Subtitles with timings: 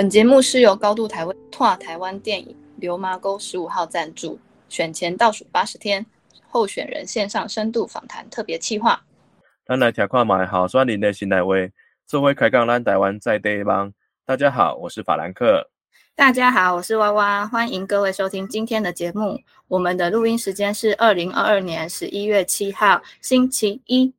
[0.00, 6.06] 本节目是由高度台湾拓台湾电影流麻沟十五号赞助，选前倒数八十天，
[6.48, 9.04] 候选人线上深度访谈特别企划。
[9.66, 11.70] 咱来听看买好酸林的新来位，
[12.06, 13.92] 这回开讲咱台湾在地方。
[14.24, 15.68] 大家好，我是法兰克。
[16.14, 19.38] 大家好，我是娃娃，欢迎各位收听今天的节目。
[19.68, 24.10] 我们的录音时间是二零二二年十一月七号星期一。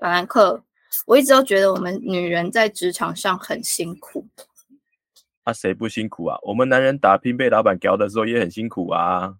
[0.00, 0.64] 法兰克，
[1.06, 4.26] 我一直都觉得我们女人在职场上很辛苦。
[5.44, 6.36] 啊，谁不辛苦啊？
[6.42, 9.32] 我们男人打拼被老板屌的时候也很辛苦啊。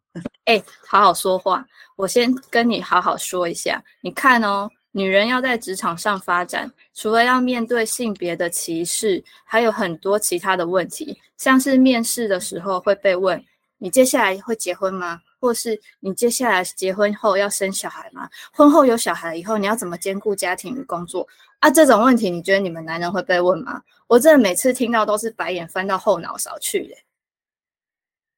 [0.45, 1.65] 哎，好好说话。
[1.97, 3.83] 我先跟你好好说一下。
[4.03, 13.43] 你看哦，女人要在职场上发展，除了要面对性别的歧视，还有很多其他的问题，像是面试的时候会被问：
[13.79, 15.21] 你接下来会结婚吗？
[15.45, 18.27] 或是你接下来结婚后要生小孩吗？
[18.51, 21.29] 婚后有小孩以后，你要怎么兼顾家庭与工作
[21.59, 21.71] 啊？
[21.71, 23.83] 这种问题，你觉得你们男人会被问吗？
[24.07, 27.05] 我真的每次听到都是白眼翻到后脑勺去耶。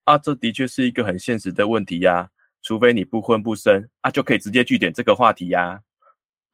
[0.02, 2.28] 啊，这的确是一个很现实的问题呀。
[2.60, 5.80] 除非你不婚不生啊，就可以直接据点这个话题呀。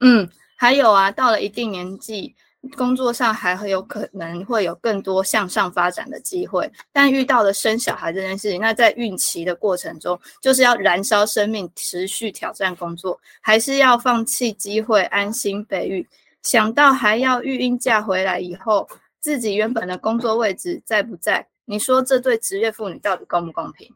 [0.00, 2.36] 嗯，还有啊，到了一定年纪。
[2.76, 16.06] 工作上还会有可能会有更多向上发展的机会，但遇到了生小孩这件事情，那在孕期的过程中，就是要燃烧生命，持续挑战工作，还是要放弃机会，安心备孕？
[16.42, 18.88] 想到还要育婴假回来以后，
[19.20, 21.46] 自己原本的工作位置在不在？
[21.64, 23.92] 你说这对职业妇女到底公不公平？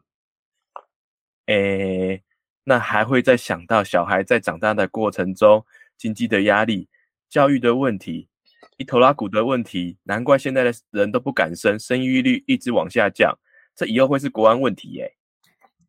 [1.47, 2.21] 诶，
[2.65, 5.65] 那还会再想到小孩在长大的过程中，
[5.97, 6.87] 经济的压力、
[7.29, 8.27] 教育的问题。
[8.77, 13.37] 一头拉骨的问题，难怪现在的人都不敢生，生育率一直往下降，
[13.75, 15.13] 这以后会是国安问题耶。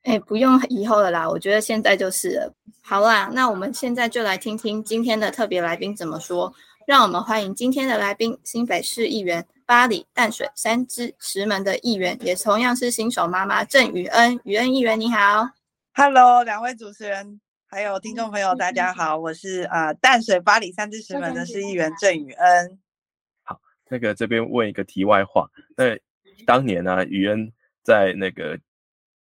[0.04, 2.54] 哎，不用以后了啦，我觉得现在就是了。
[2.82, 6.54] 好啦，那我们现在就来听听今天的特别来宾怎么说。
[6.86, 14.40] 让我们欢迎今天的来宾，新北市议员、巴黎淡水三支石门的议员，也同样是新手妈妈郑宇恩。
[14.44, 15.50] 宇恩议员你好
[15.92, 17.38] ，Hello，两位主持人。
[17.70, 22.78] 还有听众朋友，大家好，我是呃淡水巴黎三支石门的市议员郑宇恩。
[23.42, 25.46] 好，那个这边问一个题外话，
[25.76, 25.94] 那
[26.46, 27.52] 当年呢，宇恩
[27.82, 28.58] 在那个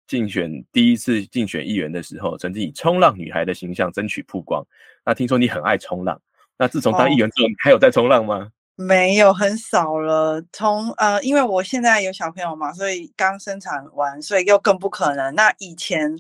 [0.06, 4.66] 竞选第一次竞选议员的时候，曾经以冲浪女孩的形象争取曝光。
[5.04, 6.18] 那听说你很爱冲浪，
[6.56, 8.50] 那自从当议员之后，你还有在冲浪吗？
[8.76, 15.34] 没有很少了，从呃，因为我现在有小朋友嘛，所以刚生产完，所以又更不可能。
[15.34, 16.10] 那以前，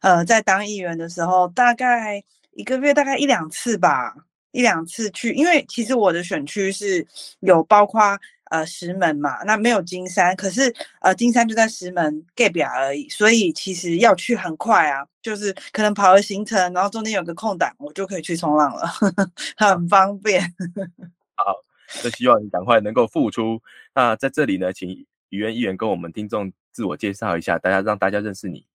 [0.00, 4.14] 呃，在当议员的时候，大概一个月大概一两次吧，
[4.52, 7.04] 一两次去，因为其实我的选区是
[7.40, 8.16] 有包括
[8.50, 18.86] 呃石门嘛，那没有金山，可是呃金山就在石门隔壁而已，所以其实要去很快啊，就是可能跑个行程，然后中间有个空档，我就可以去冲浪了，
[19.58, 20.40] 很方便。
[21.36, 21.69] 好。
[22.02, 23.60] 就希望你赶快能够复出。
[23.94, 24.88] 那在这里呢，请
[25.30, 28.69] 语言议员跟我们听众自我介绍一下，大家让大家认识你。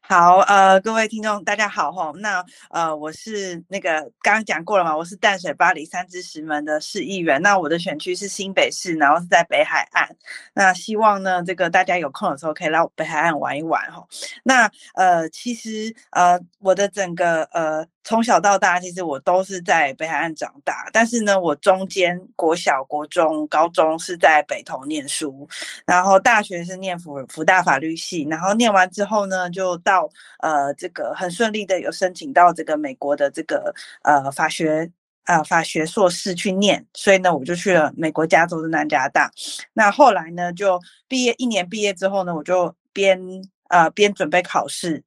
[0.00, 2.12] 好，呃，各位听众，大家好哈。
[2.16, 7.40] 那呃，我是那个刚刚讲过了嘛，我是淡水巴黎三支石门的市议员。
[7.42, 10.08] 那我的选区是新北市，然后是在北海岸。
[10.54, 14.06] 那希望呢，这个大家有空的时候可以来北海岸玩一玩哈。
[14.42, 17.86] 那呃，其实呃，我的整个呃。
[18.08, 25.48] 从小到大，其实我都是在北海岸长大，但是呢，我中间国小、国中、高中是在北投念书，
[25.84, 30.08] 然后大学是念福福大法律系，然后念完之后呢，就到
[30.40, 34.90] 呃这个很顺利的有申请到这个美国的这个呃法学
[35.24, 39.30] 呃法学硕士去念，所以呢，我就去了美国加州的南加大。
[39.72, 43.20] 那后来呢，就毕业一年毕业之后呢，我就边
[43.68, 45.02] 呃边准备考试。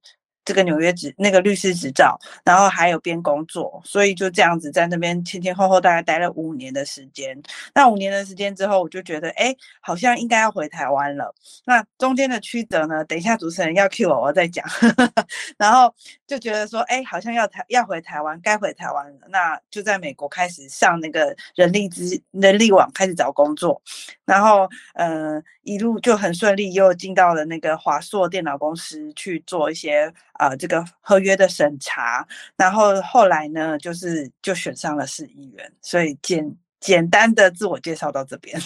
[0.50, 7.40] 这个纽约执那个律师执照，然后还有边工作，所以就这样子在那边前前后后大概待了五年的时间。
[7.72, 11.32] 那五年的时间之后，我就觉得，哎，好像应该要回台湾了。
[11.66, 13.04] 那中间的曲折呢？
[13.04, 14.66] 等一下主持人要 cue 我，我再讲。
[15.56, 15.94] 然后
[16.26, 19.28] 就觉得说，哎，好像要台要回台湾，该回台湾了。
[19.28, 23.80] 那就在美国开始上那个人力资人力网开始找工作，
[24.24, 30.12] 然后呃一路就很顺利，又进到了那个华硕电脑公司去做一些。
[30.40, 32.26] 啊，这个合约的审查，
[32.56, 38.58] 然后后来呢，就是就选上了市议员，所以简简单的自我介绍到这边。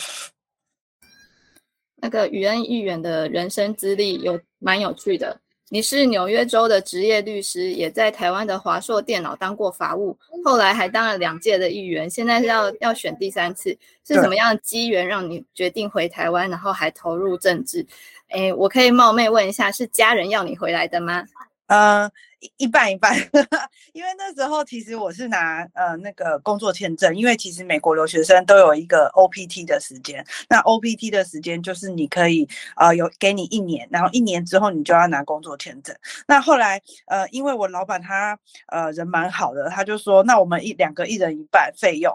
[2.00, 17.84] 那个宇恩议员的人生资历有蛮有趣的，你是纽约州的职业律师，也在台湾的华硕电脑当过法务，后来还当了两届的议员，现在是要要选第三次，是什么样的机缘让你决定回台湾，然后还投入政治？
[18.28, 21.24] 哎，我可以冒昧问一下，是家人要你回来的吗？
[21.66, 22.10] 嗯
[22.56, 23.16] 一半一半，
[23.92, 35.94] 因为那时候其实我是拿呃那个工作签证，因为其实美国留学生都有一个 OPT 的时间，那 OPT 的时间就是你可以呃有给你一年，然后一年之后你就要拿工作签证。
[36.26, 38.38] 那后来呃因为我老板他
[38.68, 42.12] 呃人蛮好的，他就说那我们一两个一人一半费用。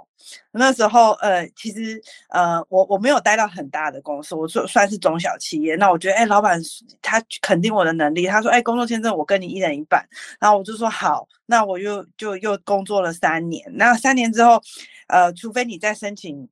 [0.52, 5.76] 那时候呃其实呃我我没有待到很大的公司，我算算是中小企业。
[5.76, 6.62] 那我觉得哎老板
[7.02, 10.06] 他肯定我的能力，他说哎工作签证我跟你一人一半。
[10.40, 13.66] 然后我就说好，那我又就又工作了三年。
[13.76, 14.62] 那三年之后，
[15.08, 16.48] 呃，除非你再申请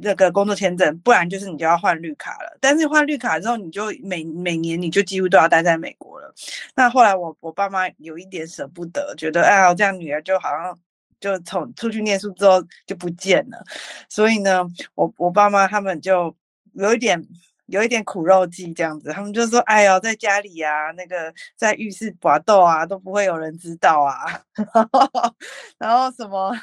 [0.00, 2.56] 那个工作签证，不然就是你就要换绿卡了。
[2.60, 6.32] 但是换绿卡之后，你就每每年你就几乎都要待在美国了。
[6.74, 10.78] 那后来我我爸妈有一点舍不得，觉得哎呀，这样女儿就好像
[11.20, 13.64] 就从出去念书之后就不见了。
[14.08, 16.34] 所以呢，我我爸妈他们就
[16.74, 17.26] 有一点。
[17.72, 24.42] 有一点苦肉计这样子，他们就说：“哎呦，在家里啊，那个在浴室搏斗啊，都不会有人知道啊。
[25.78, 26.54] ”然后什么？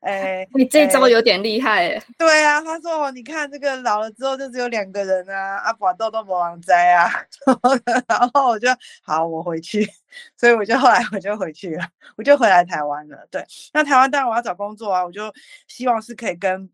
[0.00, 2.02] 哎，你这招有点厉害哎。
[2.18, 7.10] 对啊，他说：“哦，你看这个老了之后就只有两个人啊，啊搏斗都不王灾啊。
[8.06, 8.68] ”然后我就
[9.02, 9.88] 好，我回去，
[10.36, 13.26] 所以我就后来我就回去了，我就回来台湾了。
[13.30, 13.42] 对，
[13.72, 15.32] 那台湾当然我要找工作啊，我就
[15.66, 16.68] 希望是可以跟。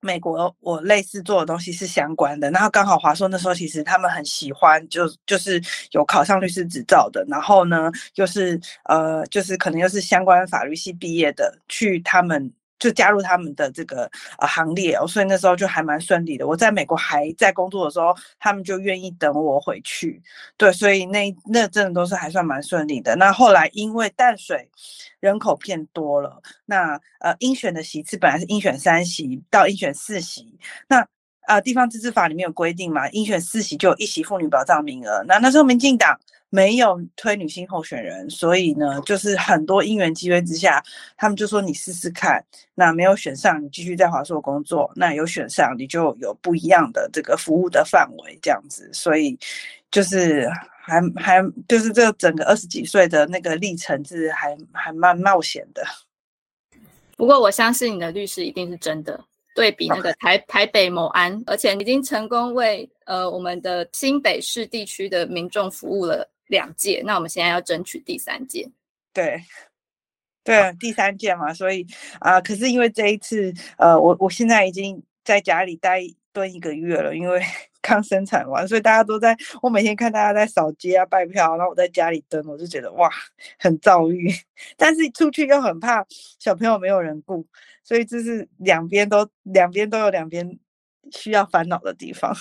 [0.00, 5.62] 美国我类似做的东西是相关的，然后刚好华硕那时候其实他们很喜欢，就就是
[5.92, 12.52] 有考上律师执照的，然后呢又是呃就是可能又是相关法律系毕业的，去他们。
[12.80, 16.48] 就加入他们的这个呃行列哦，所以那时候就还蛮顺利的。
[16.48, 20.20] 我在美国还在工作的时候，他们就愿意等我回去。
[20.56, 23.14] 对，所以那那真的都是还算蛮顺利的。
[23.14, 24.68] 那后来因为淡水
[25.20, 31.06] 人口变多了，那呃应选的席次本来是应选三席到应选四席，那
[31.46, 35.22] 呃地方自治法里面有规定嘛，应选四席就有一席妇女保障名额。
[35.28, 36.18] 那那时候民进党。
[36.50, 40.82] 没有推女性候选人，所以呢，就是很多因缘机会之下，
[41.16, 42.44] 他们就说你试试看。
[42.74, 48.90] 那没有选上，你继续在华硕工作；那有选上，你就有不一样的这个服务的范围，这样子。
[48.92, 49.38] 所以
[49.92, 50.48] 就是
[50.82, 55.84] 还还就是这整个二十几岁的那个历程是还还蛮冒险的。
[57.16, 59.22] 不过我相信你的律师一定是真的。
[59.54, 66.26] 对比那个台台北某安，而且已经成功为呃我们的新北市地区的民众服务了。
[66.50, 68.68] 两届，那我们现在要争取第三届。
[69.12, 69.42] 对，
[70.44, 71.86] 对，第三届嘛，所以
[72.18, 76.02] 啊，可是因为这一次，呃，我我现在已经在家里待
[76.32, 77.40] 蹲一个月了，因为
[77.80, 83.08] 刚生产完，所以大家都在，我每天看大家在扫街啊、拜票，然后我在家里蹲，我就觉得哇，
[83.58, 84.28] 很躁郁。
[84.76, 86.04] 但是出去又很怕
[86.38, 87.46] 小朋友没有人顾，
[87.84, 90.58] 所以这是两边都两边都有两边
[91.12, 92.34] 需要烦恼的地方。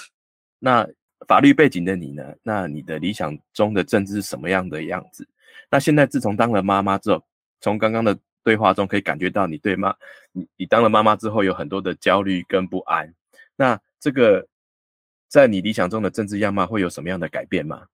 [0.60, 0.88] 那。
[1.28, 2.24] 法律背景的你呢？
[2.44, 5.28] 那你的理想中的政治是什么样的样子？
[5.70, 7.24] 那现在自从当了妈妈之后，
[7.62, 9.96] 从刚刚的对话中可以感觉到你对妈，
[10.32, 13.14] 你你当了妈妈之后有很多的焦虑跟不安。
[13.56, 14.48] 那这个
[15.28, 17.86] 在你理想中的政治样貌会有什么样的改变吗？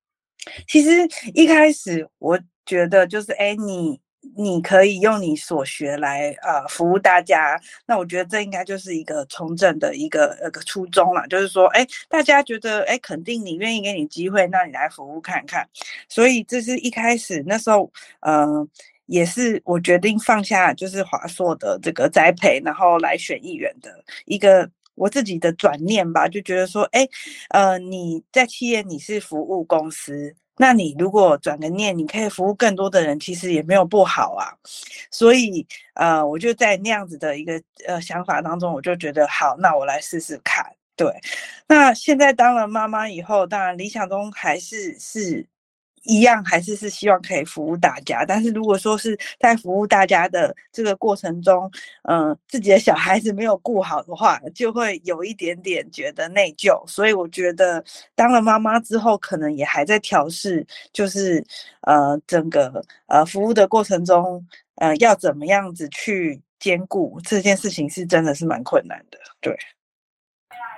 [0.68, 0.92] 其实
[1.34, 4.00] 一开始我觉得就是，哎，你。
[4.36, 15.68] 你可以用你所学来呃服务大家，那我觉得这应该就是一个从政的一个呃个初衷了，就是说，哎，大家觉得哎肯定你愿意给你机会，那你来服务看看。
[16.10, 17.92] 所以这是一开始那时候，
[18.22, 18.68] 呃，
[19.06, 27.08] 也是我决定放下就是华硕的这个栽培，然后来选议员的一个我自己的转念吧，就觉得说，哎，
[27.50, 30.36] 呃，你在企业你是服务公司。
[30.58, 34.54] 那你如果转个念，你可以服务更多的人，其实也没有不好啊。
[35.12, 40.66] 所以，呃，我就在那样子的一个呃想法当中，我就觉得好，那我来试试看。
[40.96, 41.12] 对，
[41.68, 45.46] 那现在当了妈妈以后，当然理想中还是是。
[46.06, 51.70] 一样还是是希望可以服务大家，但是如果说是在服务大家的这个过程中，
[52.04, 56.82] 嗯，自己的小孩子没有顾好的话，就会有一点点觉得内疚。
[56.88, 57.84] 所以我觉得
[58.16, 61.44] 当了妈妈之后，可能也还在调试，就是
[61.82, 64.46] 呃，整个呃服务的过程中，
[64.76, 69.58] 呃，要怎么样子去兼顾这件事情，是真的是蛮困难的，对。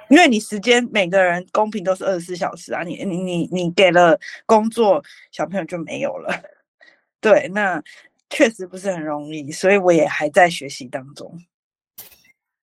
[0.10, 6.34] 因为你时间每个人公平都是二十四小时啊，你你你你给了工作，小朋友就没有了。
[7.20, 7.82] 对，那
[8.30, 11.38] 确实不是很容易，所以我也还在学习当中。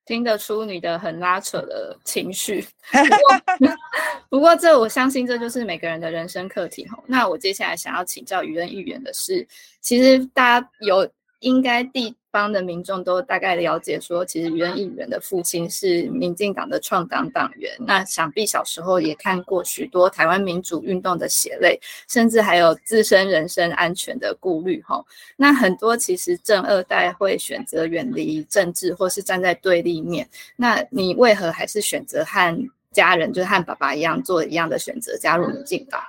[0.05, 2.65] 听得出你的很拉扯的情绪，
[4.29, 7.03] 不过这我相信这就是每个人的人生课题吼。
[7.07, 9.47] 那我接下来想要请教余恩议员的是，
[9.81, 11.11] 其实大家有
[11.41, 12.15] 应该第。
[12.35, 17.73] 方的民众都大概了解说，其实余恩议员的父亲是民进党的创党党员。
[17.79, 24.83] 那想必小时候也看过许多台湾民主运动的血泪，甚至还有自身人身安全的顾虑。
[24.83, 25.01] 哈，
[25.37, 30.29] 那很多其实正二代会选择远离政治，或是站在对立面。
[30.57, 36.03] 那你为何还是选择和家人，就是和爸爸一样做一样的选择，加入民进党？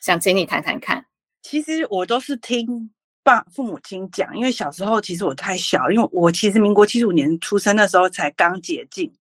[0.00, 1.04] 想请你谈谈看。
[1.42, 2.90] 其实我都是听。
[3.28, 9.12] 爸父母亲讲，因为小时候其实我太小，因为我其实民国七十五年出生的时候才刚解禁，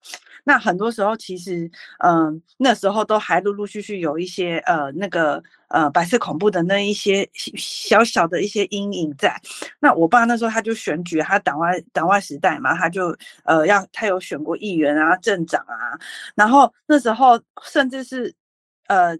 [0.46, 9.38] 那很多时候其实，嗯，那时候都还陆陆续续有一些呃那个呃白色恐怖的那一些小小的一些阴影在。
[9.78, 16.00] 那我爸那时候他就选举，他党外党外时代嘛，他就呃要他有选过议员啊、镇长啊，
[16.34, 18.34] 然后那时候甚至是
[18.88, 19.20] 呃。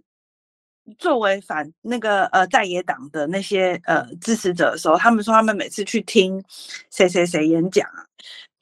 [0.96, 6.42] 作为反那个呃在野党的那些呃支持者的时候，他们说他们每次去听
[6.90, 8.04] 谁谁谁演讲啊，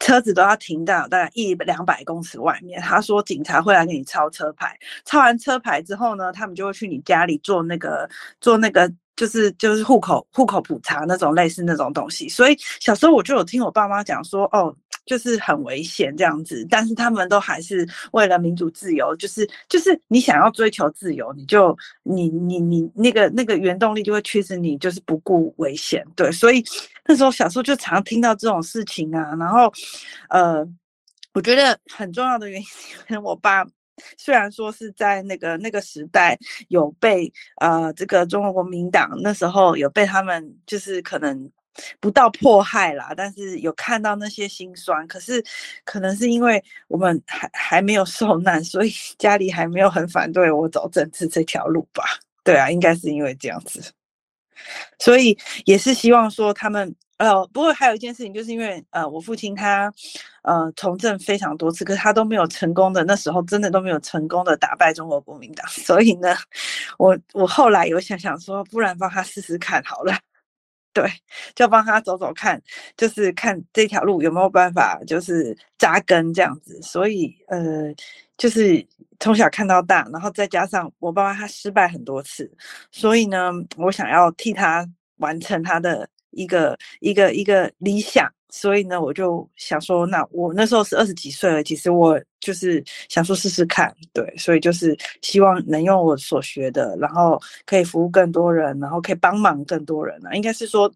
[0.01, 2.81] 车子都要停到大概一两百公尺外面。
[2.81, 8.09] 他说警察会来给你抄车牌，抄完车牌之后呢，他们就会去你家里做那个
[8.41, 12.29] 做那个就是就是户口户口普查那种类似那种东西。
[12.29, 14.75] 所以小时候我就有听我爸妈讲说哦。
[15.07, 26.05] 就是很危险这样子，但是他们都还是为了民主自由，就是就是你想要追求自由，你就你你你那个那个原动力就会驱使你，就是不顾危险。
[26.17, 26.63] 对，所以
[27.07, 29.35] 那时候小时候就常听到这种事情啊。
[29.39, 29.73] 然后，
[30.29, 30.67] 呃，
[31.33, 32.61] 我觉得很重要的原
[33.09, 33.65] 因，我爸
[34.19, 36.37] 虽然说是在那个那个时代
[36.69, 41.49] 有被呃这个中国国民党那时候有被他们就是可能。
[42.01, 45.07] 不到迫害啦，但是有看到那些心酸。
[45.07, 45.45] 可是，
[45.85, 52.05] 可能是因为我们还还没有受难，所以 家里还没有很反对我走政治这条路吧？
[52.45, 53.93] 对啊，应该是因为这样子。
[54.99, 59.93] 所以也是希望说他们呃，不过还有一件事情，就是因为呃，我父亲他
[60.43, 65.67] 呃从政非常多次，可是他都没有成功的，那时候真的都没有成功的打败中国国民党。
[65.69, 66.35] 所以呢，
[66.99, 70.19] 我我后来有想想说，不然帮他试试看好了。
[70.97, 71.13] 对，
[71.55, 72.59] 就帮他走走看，
[72.97, 76.81] 就是看这条路有没有办法，就是扎根这样子。
[76.81, 77.95] 所以，呃，
[78.39, 78.83] 就是
[79.21, 82.51] 从小看到大，然后再加上我爸爸他失败很多次，
[82.91, 84.89] 所以呢，我想要替他
[85.19, 88.27] 完成他的一个一个一个理想。
[88.49, 100.33] 所以呢，我就想说，那我那时候是二十几岁了，其实我就是想说试试看，对，所以就是希望能用我所学的，然后可以服务更多人，然后可以帮忙更多人啊。
[100.33, 100.91] 应该是说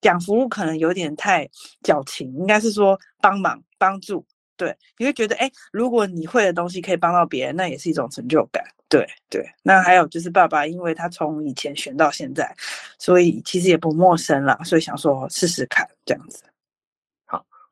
[0.00, 1.48] 讲服务可能有点太
[1.82, 4.24] 矫情，应该是说帮忙帮助，
[4.56, 9.44] 对，你会觉得哎，如果你会的东西可以帮到别人，那也是一种成就感，对对。
[9.62, 12.54] 那还有就是爸爸，因为他从以前选到现在，
[12.98, 16.44] 所以其实也不陌生了，所以想说试试看这样子。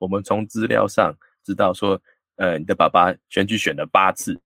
[0.02, 2.00] 我们从资料上知道说，
[2.34, 4.36] 呃，你的爸爸选举选了八次，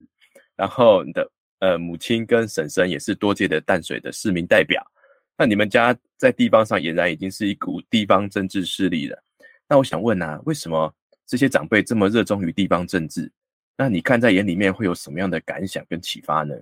[0.55, 4.87] 然后你的呃母亲跟婶婶也是多届的淡水的市民代表，
[5.35, 9.19] 那你们家在地方上俨然已经是一股地方政治势力了。
[9.67, 10.95] 那我想问啊，为什么
[11.27, 13.33] 这些长辈这么热衷于地方政治？
[13.79, 16.55] 那你看在眼里面会有什么样的感想跟启发呢？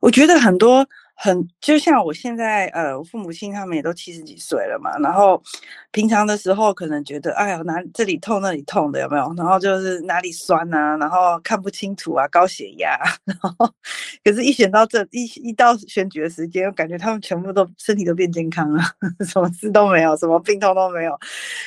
[0.00, 0.84] 我觉得很多。
[1.22, 5.42] 很就像我现在，呃，我父母亲他们也都七十几岁了嘛，然后
[5.92, 9.34] 平常的时候可能觉得，哎呀，哪这里痛那里痛的有没有？
[9.36, 13.70] 然后就是哪里酸啊，然后看不清楚啊，高血压， 然后
[14.24, 18.82] 可是，一选到这一一到选举的时间，我感觉他们全部都身体都变健康了，
[19.28, 21.18] 什么事都没有，什么病痛都没有，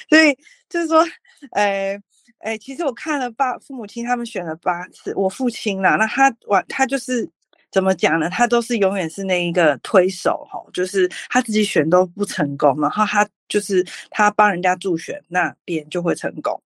[0.10, 0.36] 所以
[0.68, 1.06] 就是说，
[1.52, 2.02] 哎
[2.40, 7.30] 哎，其实我看了爸父母亲他们选了八次，我父亲啦，那他完他就是。
[7.74, 8.30] 怎么讲呢？
[8.30, 16.62] 他都是永远是那一个推手哈，就是他自己选都不成功，然后他就是他帮人家助选，那别人就会成功。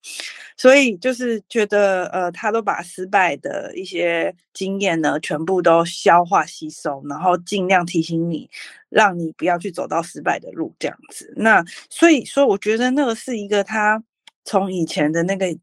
[0.57, 8.49] 所以就是觉得呃，他都把失败的一些经验呢，全部都消化吸收，然后尽量提醒你，
[8.89, 11.33] 让你不要去走到失败的路这样子。
[11.37, 14.03] 那所以说，我觉得那个是一个他
[14.43, 15.57] 从以前的那个。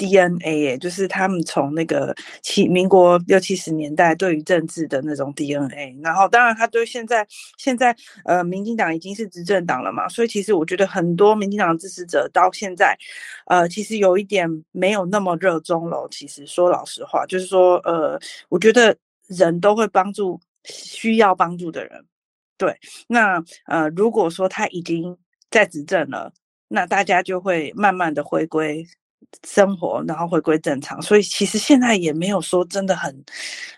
[0.00, 7.26] DNA 耶，就是他们从那个七民国六七十年代对于政治的那种 DNA，然后当然他对现在
[7.58, 12.96] 现在呃民进党已经是执政党了嘛，所以其实我觉得很多民进党支持者到现在，
[13.44, 16.08] 呃其实有一点没有那么热衷了。
[16.10, 22.02] 其实说老实话，就是说呃我觉得人都会帮助需要帮助的人，
[22.56, 22.74] 对，
[23.06, 25.14] 那呃如果说他已经
[25.50, 26.32] 在执政了，
[26.68, 28.86] 那大家就会慢慢的回归。
[29.46, 33.24] 生活，然后回归正常，所以其实现在也没有说真的很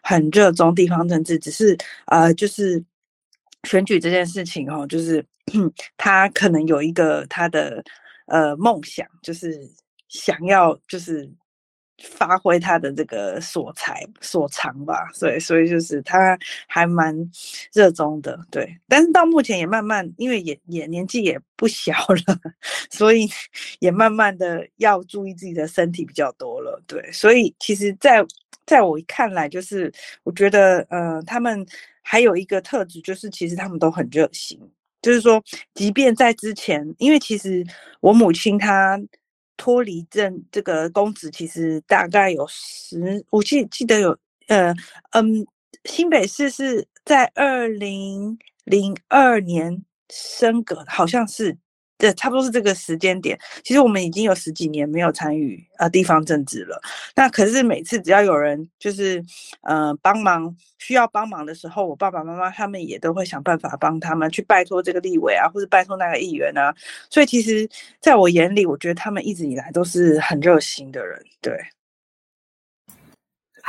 [0.02, 2.82] 很热衷地方政治，只是呃，就是
[3.64, 5.24] 选举这件事情哦，就是
[5.96, 7.82] 他可能有一个他的
[8.26, 9.58] 呃梦想，就是
[10.08, 11.30] 想要就是
[12.02, 15.08] 发挥他的这个所才所长吧。
[15.14, 17.14] 所以所以就是他还蛮
[17.72, 18.76] 热衷的，对。
[18.88, 22.38] 但是到目前也慢慢，因为也也年纪也不小了，
[22.90, 23.28] 所以
[23.78, 27.10] 也慢慢的要注意自己的身体比较多了，对。
[27.12, 28.24] 所以其实，在
[28.66, 29.92] 在我看来，就是
[30.24, 31.64] 我觉得，呃，他们
[32.02, 34.60] 还有一个特质，就是其实他们都很热心。
[35.00, 35.42] 就是说，
[35.74, 37.66] 即便在之前，因为其实
[38.00, 38.96] 我母亲她
[39.56, 44.16] 脱离政这个公职，其实大概有十，我记记得有，
[44.48, 44.74] 呃，
[45.10, 45.46] 嗯，
[45.84, 51.58] 新北市是在二零零二年升格，好像是。
[52.02, 53.38] 对，差不多是这个时间点。
[53.62, 56.80] 其实我们已经有十几年没有参与呃地方政治了。
[57.14, 59.24] 那可是每次只要有人就是
[59.60, 66.74] 呃帮忙需要帮忙的时候，我爸爸妈妈他们也都会想办法帮他们去拜托这个立委啊，或者拜托那个议员啊。
[67.08, 67.68] 所以其实
[68.00, 71.24] 在我眼里，我觉得他们一直以来都是很热心的人。
[71.40, 71.56] 对。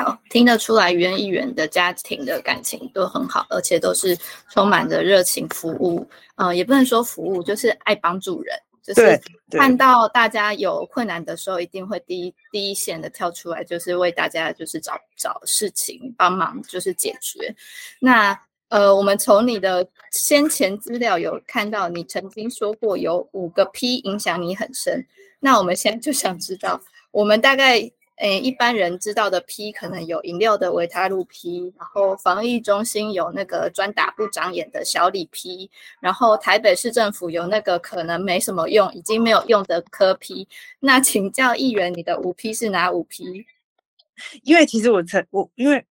[0.03, 4.17] 好，听得出来，原议员的家庭的感情都很好，而且都是
[4.49, 6.05] 充满着热情服务。
[6.35, 9.17] 呃，也不能说服务，就是爱帮助人，就是
[9.51, 17.55] 看到大家有困难的时候，一定会第一第一线的跳出来，就是为大家就是找找事情帮忙，就是解决。
[17.99, 25.07] 那呃，我们从你的先前资料有看到，你曾经说过有五个 P 影响你很深。
[25.39, 26.81] 那我们现在就想知道，
[27.11, 27.89] 我们大概。
[28.17, 40.47] 诶，一般人知道的 P 可能有饮料的维他露 P，然后防疫中心有那个专打不长眼的小李 P，然后台北市政府有那个可能没什么用、已经没有用的科 P。
[40.79, 43.45] 那请教议员，你的五 P 是哪五 P？
[44.43, 45.83] 因为其实我曾我因为，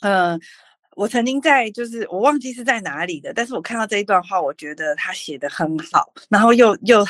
[0.00, 0.38] 呃，
[0.94, 7.04] 我曾经在就是我忘记是在哪里的，但是我看到这一段话，我觉得他写的很好，然后又又。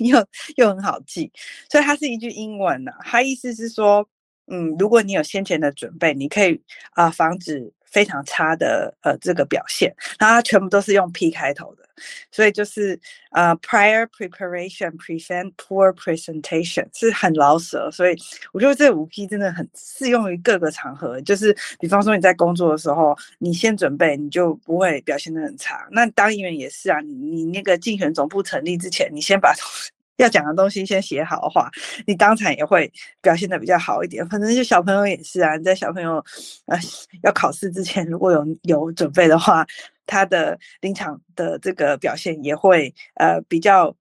[0.00, 0.26] 又
[0.56, 1.30] 又很好记，
[1.70, 2.92] 所以它是一句英文呢。
[3.04, 4.08] 它意思是说，
[4.46, 6.60] 嗯，如果你有先前的准备，你可以
[6.92, 9.94] 啊防止非常差的呃这个表现。
[10.18, 11.84] 然后它全部都是用 P 开头的，
[12.30, 12.98] 所以就是
[13.32, 17.90] 呃 prior preparation prevent poor presentation 是很老舍。
[17.90, 18.16] 所以
[18.52, 21.20] 我觉得这五 P 真的很适用于各个场合。
[21.22, 25.86] 就是比方说你在工作的时候，你先准备，你就不会表现的很差。
[25.90, 29.54] 那当议员也是啊，你你那个竞选总部成立之前，你先把。
[30.18, 31.70] 要讲的东西先写好的话，
[32.06, 34.28] 你当场也会表现的比较好一点。
[34.28, 36.24] 反正就小朋友也是啊，你在小朋友
[36.66, 36.78] 呃
[37.22, 39.64] 要考试之前，如果有有准备的话，
[40.06, 43.94] 他的临场的这个表现也会呃比较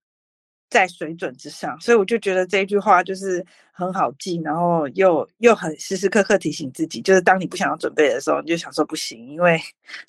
[0.70, 1.80] 在水准之上。
[1.80, 9.62] 所以我就觉得这句话就是很好记，然后又又很时时刻刻提醒自己，就是当你不想要准备的时候，你就想说不行，因为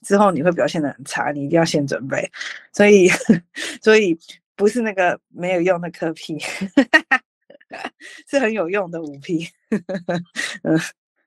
[0.02, 2.26] 之后你会表现的很差，你一定要先准备。
[2.72, 3.10] 所以，
[3.82, 4.18] 所以。
[4.58, 6.36] 不是那个没有用的科 P，
[8.28, 9.48] 是很有用的五 P。
[10.64, 10.76] 嗯，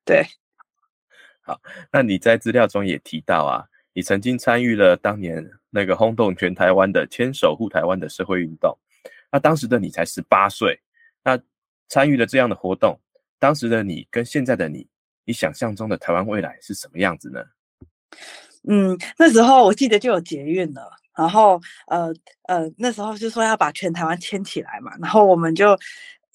[0.04, 0.22] 对。
[1.40, 1.60] 好，
[1.92, 3.64] 那你在资料中也提到啊，
[3.94, 8.78] 你曾经参与了当年那个轰动全台湾的牵手护台湾的社会运动。
[9.32, 10.78] 那当时的你才十八岁，
[11.24, 11.40] 那
[11.88, 13.00] 参与了这样的活动，
[13.40, 14.86] 当时的你跟现在的你，
[15.24, 17.42] 你想象中的台湾未来是什么样子呢？
[18.68, 20.92] 嗯，那时候我记得就有捷运了。
[21.22, 22.12] 然后，呃
[22.48, 24.92] 呃，那时候就说要把全台湾牵起来嘛。
[25.00, 25.78] 然后我们就，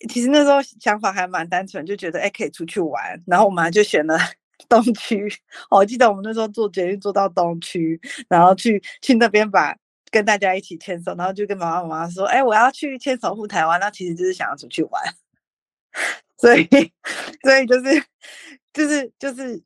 [0.08, 3.20] 其实那时候想法还蛮单纯，就觉得哎可以出去玩。
[3.26, 4.16] 然后我们就选了
[4.68, 5.28] 东区。
[5.70, 9.76] 我记得我们那时候做决定做到东区，然后去去那边把
[10.12, 13.80] 跟大家一起牵手，然后就跟爸爸妈妈说，哎，我要去牵手护台湾。
[13.80, 15.02] 那其实就是想要出去玩。
[16.38, 16.68] 所以，
[17.42, 18.04] 所以就是
[18.72, 19.60] 就是就是。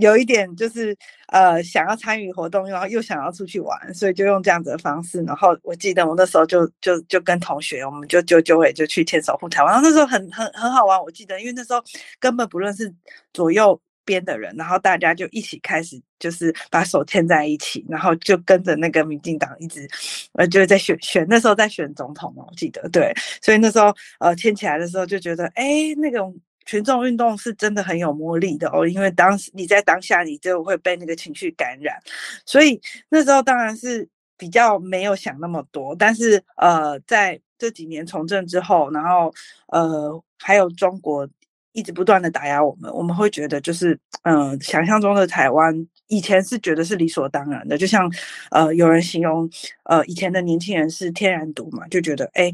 [0.00, 0.96] 有一点就是
[1.28, 5.22] 呃想要参与活动，然后又想要出去玩，所以就用这样子的方式。
[5.22, 9.72] 然后我记得我那时候就就就跟同学，我们就就就会就去牵手护台湾。
[9.72, 11.82] 然后那时候很很很好玩，我记得，因为那时候
[12.18, 12.92] 根本不论是
[13.32, 19.88] 左右边的人，然后大家就一起开始就是把手牵在一起，然后就跟着那个民进党一直
[20.32, 26.36] 呃就是在选选那时候在选总统嘛，我记得对，所以那时候呃牵起来的时候就觉得哎那种。
[26.66, 31.96] 群众运动是真的很有魔力的哦，因为当时你在当下，你就会被那个情绪感染，
[32.46, 35.94] 所以那时候当然是比较没有想那么多。
[35.94, 39.32] 但是呃，在这几年从政之后，然后
[39.68, 41.28] 呃，还有中国
[41.72, 45.74] 一直不断的打压我们，我们会觉得就是嗯，想象中的台湾
[46.06, 48.10] 以前是觉得是理所当然的，就像
[48.50, 49.48] 呃，有人形容
[49.84, 52.50] 呃，以前的年轻人是天然毒嘛，就觉得哎，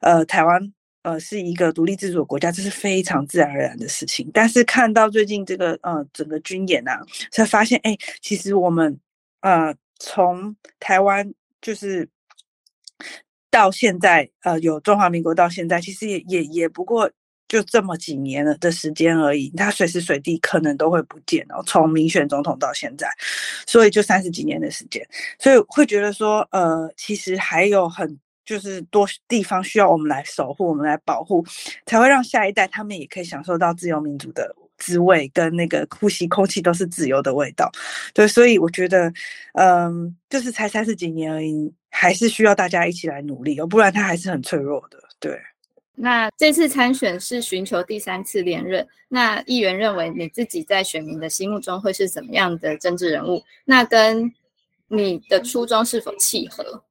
[0.00, 0.72] 呃，台湾。
[1.02, 4.30] 呃，是一个独立自主的国家，这是非常自然而然的事情。
[4.32, 8.98] 但是看到最近这个呃整个军演啊，才发现，哎，其实我们
[9.40, 12.08] 呃从台湾就是
[13.50, 17.10] 到现在，呃，有中华民国到现在，其实也也也不过
[17.48, 21.62] 就这么几年了的时间而已，它随时随地可能都会不见哦。
[21.66, 23.08] 从民选总统到现在，
[23.66, 25.06] 所以就三十几年的时间，
[25.38, 28.18] 所以会觉得说，呃，其实还有很
[28.52, 31.44] 就是多地方需要我们来守护，我们来保护，
[31.86, 34.54] 才会让下一代他们也可以享受到自由民主的。
[34.78, 37.70] 滋味跟那个呼吸空气都是自由的味道，
[38.12, 39.12] 对，所以我觉得，
[39.52, 44.98] 嗯，就是才三十几年而已，还是需要大家一起来努力哦，不然他还是很脆弱的。
[45.20, 45.40] 对，
[45.94, 53.40] 那这次参选是寻求第三次连任，那议员认为你自己在选民的心目中会是怎么样的政治人物？
[53.64, 54.32] 那跟
[54.88, 56.82] 你的初衷是否契合？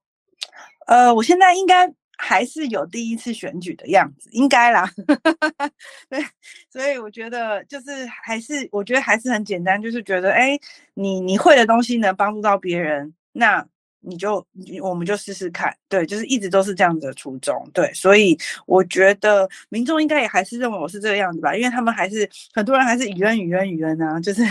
[0.92, 1.90] 呃，我现在应该。
[2.24, 4.88] 还是有第一次选举的样子，应该啦。
[6.08, 6.24] 对，
[6.70, 10.56] 所以我觉得就是还是，我觉得还是很简单，就是觉得，哎，
[10.94, 13.66] 你你会的东西能帮助到别人，那。
[14.04, 14.46] 你就
[14.82, 24.44] 我们就试试看，对，就是一直都是这样子的初衷，对，所以我觉得民众应该也还是认为我是这个样子吧，因为他们还是很多人还是语恩语恩语恩啊，就是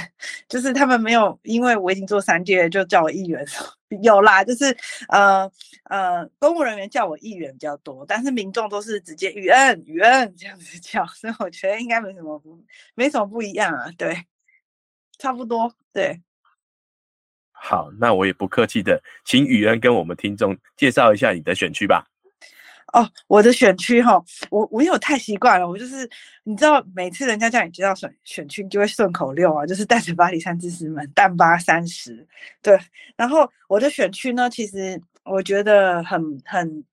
[0.48, 3.44] 就是他们没有因为我已经做三届就叫我议员，
[4.02, 4.76] 有啦，就是
[5.08, 5.50] 呃
[5.84, 12.62] 呃公务人员叫我议员比较多，但是民众都是直接语恩语恩这样子叫，所以我觉得应该没什么不
[12.94, 14.24] 没什么不一样啊，对，
[15.18, 16.20] 差不多，对。
[17.62, 22.06] 好，那我也不客气的，请雨恩跟我们听众介绍一下你的选区吧。
[22.94, 24.20] 哦，我的选区哈，
[24.50, 26.08] 我我有太习惯了，我就是
[26.42, 32.26] 你知道，每次人家叫你介绍选选区，就会顺口溜啊，就是淡水巴黎三支石门，淡八三十。
[32.62, 32.76] 对，
[33.14, 36.84] 然后我的选区呢，其实我觉得很很。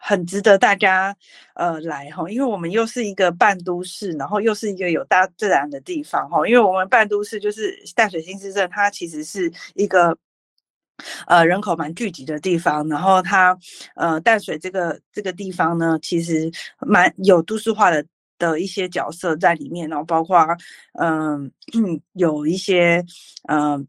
[0.00, 1.14] 很值得大家
[1.54, 6.46] 呃来哈，因为我们又是一个半都市，然后又是一个有大自然的地方哈。
[6.46, 10.16] 因为我们半都市就是淡水新市镇，它其实是一个
[11.26, 13.58] 呃人口蛮聚集的地方，然后它
[13.94, 18.04] 呃淡水这个这个地方呢，其实蛮有都市化的
[18.38, 20.46] 的一些角色在里面，然后包括
[21.00, 21.50] 嗯
[22.12, 23.04] 有一些
[23.48, 23.86] 嗯。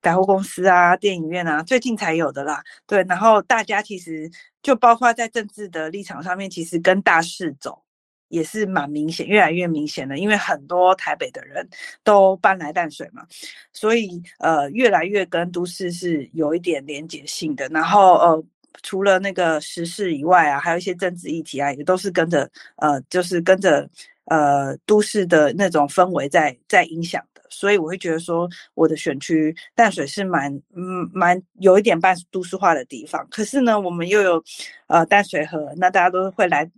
[0.00, 2.62] 百货公司啊，电影院啊，最近才有的啦。
[2.86, 4.30] 对，然后大家其实
[4.62, 7.82] 就包括在政治的立场上面，其实跟大势走
[8.28, 10.18] 也是蛮明显，越来越明显的。
[10.18, 11.68] 因为很多台北的人
[12.04, 13.26] 都搬来淡水嘛，
[13.72, 17.66] 所以呃，越来越跟都市是有一点连结性的。
[17.68, 18.44] 然后呃，
[18.82, 23.88] 除了那个时事以外啊，还有一些政治议题啊，也都是跟着呃，就是跟着
[24.26, 27.22] 呃都市的那种氛围在在影响。
[27.50, 33.26] 所以我会觉得说，我的选区淡水是蛮嗯蛮有一点半都市化的地方。
[33.30, 34.42] 可是呢，我们又有
[34.86, 36.70] 呃淡水河，那大家都会来。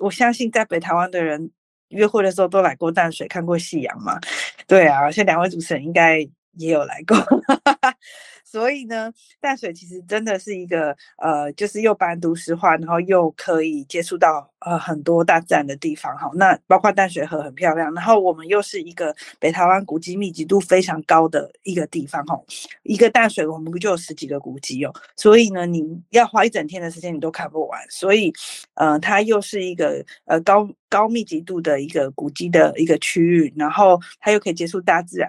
[0.00, 1.50] 我相信在北台湾的人
[1.88, 4.18] 约会的时候都来过淡水，看过夕阳嘛。
[4.66, 6.18] 对啊，而且两位主持人应该
[6.56, 7.16] 也有来过。
[8.44, 16.30] 所以呢，淡水其实真的是一个呃，就是又半都市化，然后又可以接触到呃很多大自然的地方哈。
[16.34, 22.38] 那包括淡水河很漂亮，然后我们又是一个北台湾古迹密集度非常高的一个地方哈。
[22.84, 27.80] 一个淡水我们不就有十几个古迹哦，所以呢，你要花一整天的时间你都看不完。
[27.90, 28.32] 所以
[28.74, 35.28] 呃，它又是一个呃高高密集度的一个古迹的一个区域，然后它又可以接触大自然。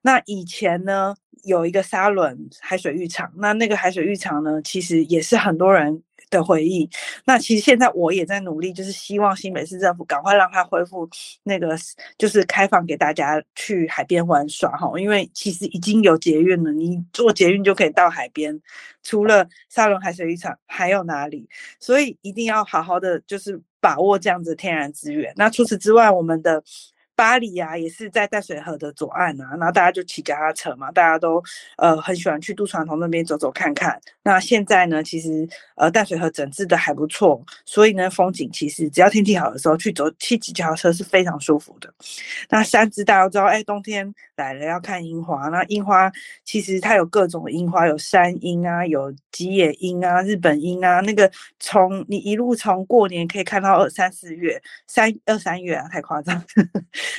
[0.00, 1.14] 那以前呢？
[1.44, 6.88] 有一个沙仑海水浴场，那那个海水浴场呢，其实也是很多人的回忆。
[7.24, 11.08] 那其实现在我也在努力，就是希望新北市政府赶快让它恢复
[11.42, 11.76] 那个，
[12.18, 14.90] 就是开放给大家去海边玩耍哈。
[14.98, 18.60] 因为其实已经有捷运了，你坐捷运就可以到海边。
[19.02, 21.48] 除了沙仑海水浴场，还有哪里？
[21.78, 25.32] 所以一定要好好的就是把握这样子天然资源。
[25.36, 26.62] 那除此之外，我们的。
[27.16, 31.42] 巴黎啊，也是在淡水河的左岸啊，然后大家就骑脚踏车嘛，大家都
[31.76, 34.00] 呃很喜欢去渡船头那边走走看看。
[34.22, 41.92] 那现在呢，其实呃淡水河整治的还不错，所以呢风景其实只要天气好的时候去走骑骑脚踏车是非常舒服的。
[42.48, 46.10] 那山子大家都知道，哎，冬天来了要看樱花，那樱花
[46.44, 56.42] 其实它有各种樱花，有山樱啊，有吉野樱啊，日本樱啊，那个从你一路从过年可以看到二三四月，三二三月啊，太夸张。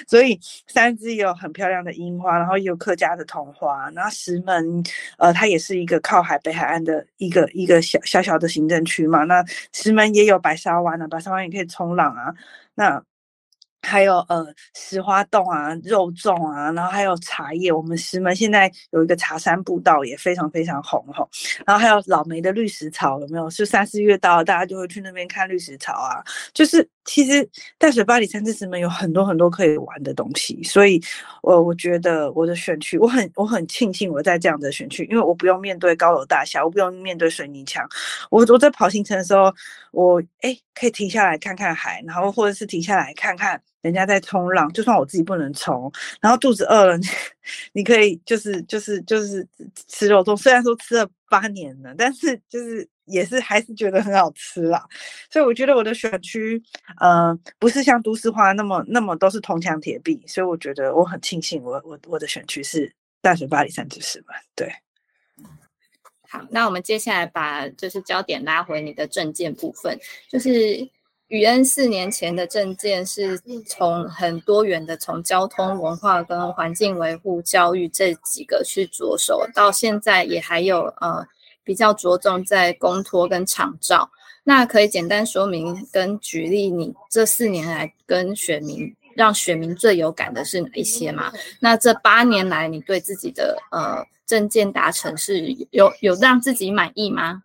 [0.07, 3.89] 所以三只有很漂亮的樱花，然后也有客家的桐花。
[3.91, 4.83] 然后石门，
[5.17, 9.23] 呃，它也是一个靠海北海岸的一个一个小小小的行政区嘛。
[9.23, 12.33] 那石门也有白沙湾啊，白沙湾也可以冲浪啊。
[12.75, 13.01] 那
[13.85, 17.71] 还有呃石花洞啊、肉粽啊，然后还有茶叶。
[17.71, 21.29] 我们石门现在有一个茶山步道，也非常非常红吼。
[21.65, 23.49] 然后还有老梅的绿石草，有没有？
[23.49, 26.23] 是三四月到，大家就会去那边看绿石草啊。
[26.53, 31.01] 就是其实淡水巴黎三之石门有很多很多可以玩的东西，所以
[31.43, 37.87] 我我觉得我的选区，我很我很庆幸我在这样的选区，因为我不用面对高楼大厦，我不用面对水泥墙。
[38.31, 39.53] 我我在跑行程的时候，
[39.91, 43.61] 我哎可以停下来看看海，然后或者是停下来看看。
[43.85, 46.97] 人家在冲浪，就算我自己不能冲，然后肚子饿了，
[47.71, 49.47] 你可以就是就是就是
[49.87, 50.35] 吃肉粽。
[50.35, 54.83] 虽然说吃了八年了，但是就是也是还是觉得很好吃啦。
[55.29, 56.59] 所以我觉得我的选区，
[56.99, 60.19] 呃，不是像都市化那么那么都是铜墙铁壁。
[60.25, 64.35] 所以我觉得我很庆幸，我我我的选区是淡水巴黎三至四门。
[64.55, 64.73] 对，
[66.27, 69.95] 好，那我们接下来把就是焦点拉回你的证件部分，
[70.27, 70.89] 就是。
[71.27, 81.25] 宇恩四年前的证件是从很多元的，从交通、文化跟环境维护、教育这几个去着手，到现在也还有呃
[81.63, 84.11] 比较着重在公托跟厂照。
[84.43, 91.33] 那可以简单说明跟举例，你这四年来跟选民让选民最有感的是哪一些吗？
[91.59, 97.41] 那这八年来你对自己的呃证件达成是有有让自己满意吗？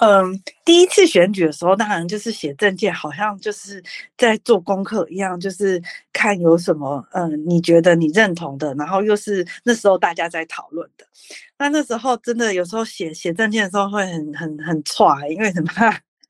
[0.00, 3.82] 嗯，第一次选举的时候，当然就是写证件，好像就是
[4.16, 11.04] 在做功课一样，就是看有什么，嗯，你觉得你认同的，然后又是那时候大家在讨论的。
[11.58, 15.72] 那那时候真的有时候写写证件的时候会很很很挫，因为什么？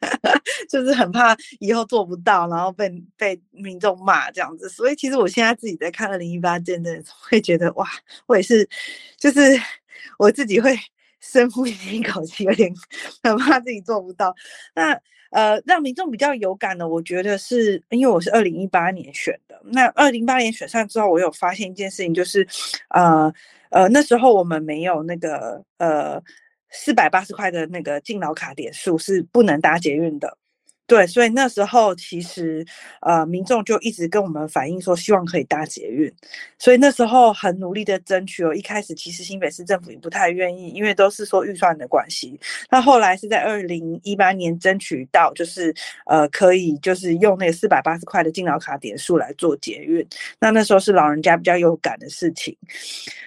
[0.71, 4.69] 就是很怕以后做不到，然后被被民众骂这样子。
[4.69, 7.87] 所以其实我现在自己在看二零一八证的，会觉得哇，
[8.27, 8.69] 我也是，
[9.19, 9.41] 就是
[10.19, 10.79] 我自己会。
[11.21, 12.73] 深呼吸一口气，有点
[13.23, 14.35] 很怕自己做不到。
[14.75, 14.99] 那
[15.31, 19.61] 呃，让民众比较有感的，我觉得是因为我是二零一八年选的。
[19.65, 22.47] 那二零一八年选上之后，我有发现一件事情，就是
[22.89, 23.31] 呃
[23.71, 26.19] 呃，那时候我们没有那个呃
[26.71, 30.39] 四百八十块的那个敬老卡点数，是不能搭捷运的。
[30.89, 32.65] 对，所以那时候其实，
[33.03, 36.11] 呃，民众就一直跟我们反映说，希望可以搭捷运，
[36.59, 38.55] 所以那时候很努力的争取哦。
[38.55, 42.41] 一开始其实新北市政府也不太愿意，因为都是说预算的关系。
[42.71, 45.75] 那后来是在二零一八年争取到，就是
[46.07, 50.03] 呃，可以就是用那个四百八十块的敬老卡点数来做捷运。
[50.41, 52.57] 那那时候是老人家比较有感的事情。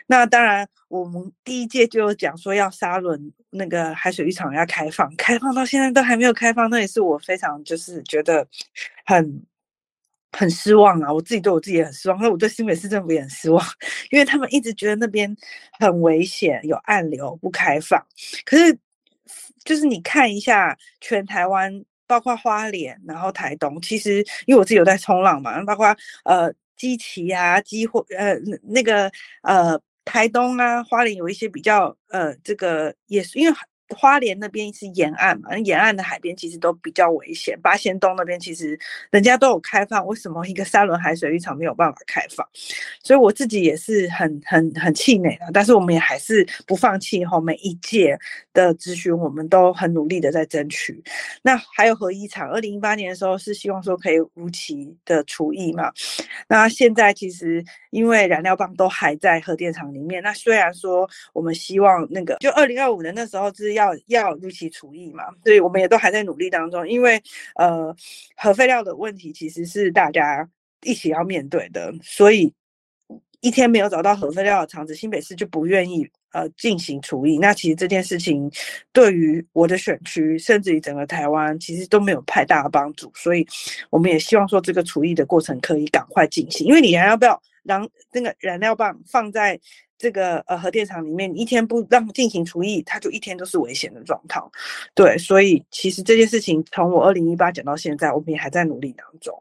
[0.08, 0.68] 那当然。
[0.92, 8.46] 我们第一届就讲说要沙轮那个海水浴场要开放，开放到现在都还没有开放，那也是我非常就是觉得
[9.06, 9.42] 很
[10.34, 11.14] 很失望啊！
[11.14, 13.66] 我自己对我自己也很失望，那我对新北市政府也很失望，
[14.12, 15.34] 因为他们一直觉得那边
[15.80, 18.06] 很危险，有暗流不开放。
[18.44, 18.78] 可是
[19.64, 21.72] 就是你看一下全台湾，
[22.06, 29.10] 包括花莲，然后台东，其实因为我自己有在冲浪嘛，包括呃基奇啊基或呃那个
[29.44, 29.82] 呃。
[30.06, 33.56] 台东啊，花莲有一些比较，呃，这个也是因为。
[33.96, 37.60] 花莲那边是沿岸嘛，沿岸的海边其实都比较危险。
[37.62, 42.48] 八仙洞那边其实人家都有开放，为什么一个三轮海水浴场没有办法开放？
[43.04, 45.52] 所以我自己也是很很很气馁的。
[45.54, 48.18] 但是我们也还是不放弃哈，每一届
[48.54, 51.04] 的咨询我们都很努力的在争取。
[51.42, 55.92] 那还有核一厂，二零一八年的时候是希望说可以无期的除役嘛。
[56.48, 63.81] 那现在其实因为燃料棒都还在核电厂里面，那虽然说我们希望那个就二零二五年那时候是要。
[63.82, 65.24] 要要如期除役嘛？
[65.44, 66.88] 所以我们也都还在努力当中。
[66.88, 67.22] 因为
[67.56, 67.96] 呃，
[68.36, 70.48] 核废料的问题其实是大家
[70.84, 72.54] 一起要面对的，所以
[73.42, 77.38] 一天没有找到核废料的厂子，新北市就不愿意呃进行除役。
[77.38, 78.50] 那其实这件事情
[78.94, 83.12] 对于我的选区，甚至于整个台湾，其实都没有太大的帮助。
[83.16, 83.46] 所以
[83.90, 86.68] 我们也希望说，这个除役的过程可以赶快进行。
[86.68, 89.60] 因为你还要不要让那个燃料棒放在？
[90.02, 94.42] 这个呃核电厂里面一天不让进行除役，它就一天都是危险的状态。
[94.96, 99.32] 对，所以其实这件事情从我二零一八讲到现在，我们也还在努力当中。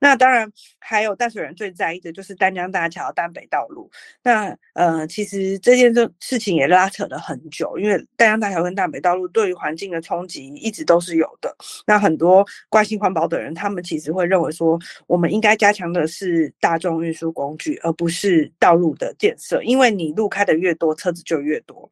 [0.00, 3.88] 那当然还有淡水人最在意的就是丹江大桥、丹北道路。
[4.20, 11.54] 那呃，其实这件事情也拉扯了很久，因为丹江大桥跟丹北道路对于环境的冲击一直都是有的。
[11.86, 19.99] 那很多关心环保的人，他们其实会认为说，我们应该加强的是大众运输工具，而不是道路的建设，因为。
[20.00, 21.90] 你路开的越多，车子就越多。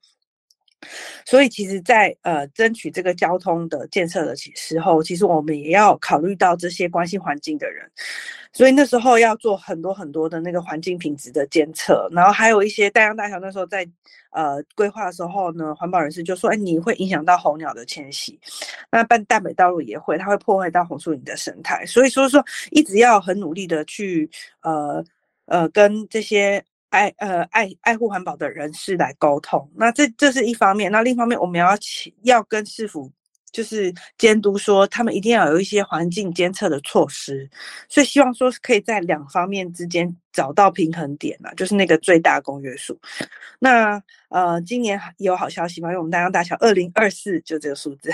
[1.24, 7.84] 所以，其实，在呃争取这个交通的建设的时候，其实我们也要考虑到这些关心环境的人。
[8.52, 13.84] 所以那时候要做很多很多的那个环境品质的监测，然后还有一些大江大桥那时候在
[14.30, 18.38] 呃规划的时候呢，环保人士就说：“哎，你会影响到候鸟的迁徙，
[18.88, 24.30] 那办淡北道路也会，它会破坏到红树林的生态。”所以说说一直要很努力的去
[24.62, 25.04] 呃
[25.46, 26.64] 呃跟这些。
[26.90, 31.76] 爱呃爱爱护环保的人士来沟通，那这这是一方面，那另一方面我们要
[32.22, 33.10] 要跟市府
[33.52, 37.48] 就是监督说，他们一定要有一些环境监测的措施，
[37.88, 42.96] 所以希望说是可以在两方面之间找到平衡点啊，就是那个最大公约数。
[43.58, 45.88] 那呃，今年有好消息吗？
[45.88, 48.08] 因为我们丹江大桥二零二四就这个数字，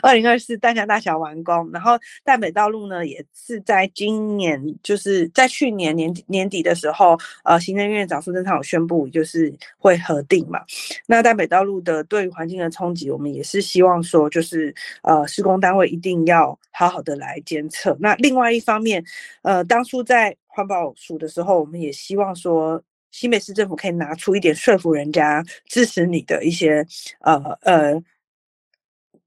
[0.00, 10.60] 二零二四丹江大桥完工，然后淡北道路呢也是在今年，就是在去年年底年底的时候，呃，行政院长苏贞昌有宣布，就是会核定嘛。
[11.06, 17.94] 那淡北道路的对于环境的冲击，我们也是希望说，就是呃，施工单位一定要好好的来监测。
[18.00, 19.04] 那另外一方面，
[19.42, 22.82] 呃，当初在环保署的时候，我们也希望说。
[23.10, 26.86] 新北市政府可以拿出一点说服人家支持你的一些
[27.20, 28.02] 呃呃，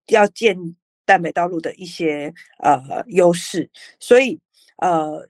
[0.06, 0.56] 要建
[1.04, 3.68] 淡北道路的一些呃优势，
[4.00, 4.40] 所以
[4.78, 5.28] 呃，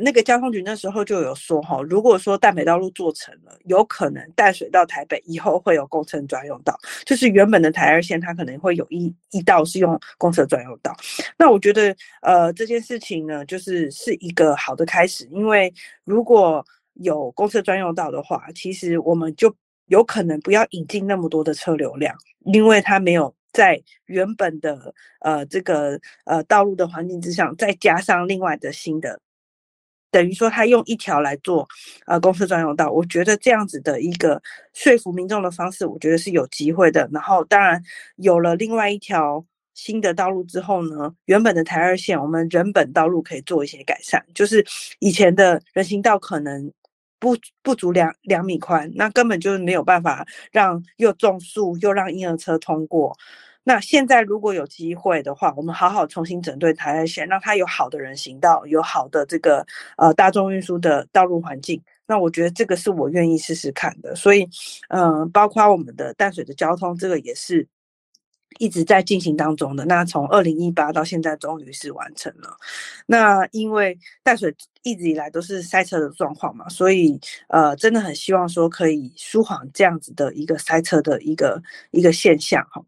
[0.00, 10.94] 那个交通局那时候就有说哈，如果说淡北道路做成了，有可能淡水到台北以后会有公车专用道，就是原本的台二线它可能会有一一道是用公车专用道。
[11.36, 15.72] 那我觉得呃这件事情呢，就是是一个好的开始，因为
[16.04, 16.64] 如果
[16.94, 19.54] 有公车专用道的话，其实我们就
[19.86, 22.14] 有可能不要引进那么多的车流量，
[22.44, 29.20] 因为它没有在原本的呃这个呃道路的环境之上，再加上另外的新的，
[30.10, 31.68] 等于说他用一条来做
[32.06, 34.40] 呃公司专用道，我觉得这样子的一个
[34.74, 37.08] 说服民众的方式，我觉得是有机会的。
[37.12, 37.82] 然后当然
[38.16, 39.44] 有了另外一条
[39.74, 44.64] 新的道路之后呢，原本的台二线我们人本道路可以做一些改善，就是
[44.98, 46.72] 以前的人行道可能。
[47.20, 53.12] 不不足两两米宽，那根本就是没有办法让又种树又让婴儿车通过。
[53.68, 59.62] 那现在如果有机会的话，我们好好重新整顿台线，让它有好的人行道，有好的这个
[59.98, 61.78] 呃大众运输的道路环境。
[62.06, 64.16] 那我觉得这个是我愿意试试看的。
[64.16, 64.48] 所以，
[64.88, 67.68] 嗯，包括我们的淡水的交通，这个也是。
[68.58, 72.56] 一直在进行当中的，那从二零一八到现在终于是完成了。
[73.06, 74.52] 那因为淡水
[74.88, 82.82] 一直以来都是塞车的状况嘛，所以呃，真的很希望说可以舒缓这样子的一个塞车的一个一个现象哈。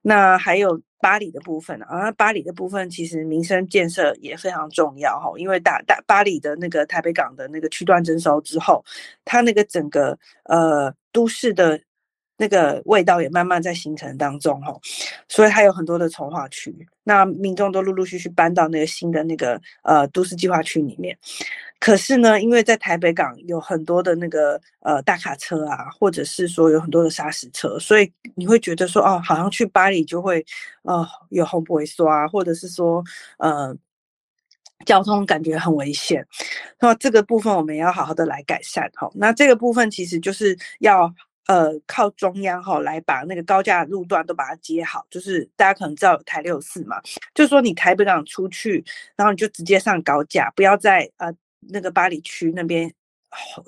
[0.00, 8.84] 那还有巴黎的部分啊，巴黎的部分其实民生建设也非常重要哈，因为大大巴黎的那个台北港的那个区段征收之后，
[9.24, 11.78] 它那个整个呃都市的。
[12.42, 14.76] 那个味道也慢慢在形成当中哈，
[15.28, 16.74] 所以它有很多的从化区，
[17.04, 21.16] 那民众都陆陆续续搬到那个新的那个呃都市计划区里面。
[21.78, 30.44] 可是呢，因为在台北港有很多的那个呃大卡车啊，或者是说有很多的砂石车，所以你会觉得说哦，好像去巴黎就会
[30.82, 33.04] 呃有红不会刷，或者是说
[33.38, 33.72] 呃
[34.84, 36.26] 交通感觉很危险。
[36.80, 39.08] 那这个部分我们也要好好的来改善哈。
[39.14, 41.14] 那这个部分其实就是要。
[41.46, 47.00] 呃，靠中央哈来把那个高架路段都把它接好，就是大家可能知道台六四嘛，
[47.34, 48.84] 就是说你台北港出去，
[49.16, 52.92] 然后你就直接上高架，不要在呃那个巴黎区那边。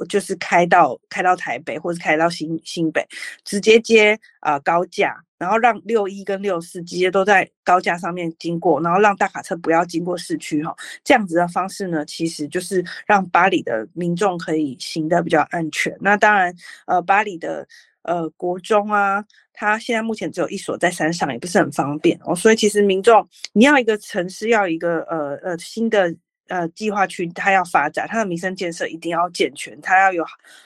[0.08, 3.06] 就是开到开到台北，或者开到新新北，
[3.44, 10.74] 直接接啊高架，然后让六一跟六四直接都在高架上面经过，然后让大卡车不要经过市区哈。
[11.02, 15.96] 这样子的方式呢，其实就是让巴黎的民众可以行得比较安全。
[16.00, 16.54] 那当然，
[16.86, 17.66] 呃，巴黎的
[18.02, 22.34] 呃国中啊，它现在目前只有一所在山上，也不是很方便哦。
[22.34, 26.14] 所以其实民众你要一个城市要一个呃呃新的。
[26.48, 30.24] 呃，计划区它要发展，它的民生建设一定要健全，它要有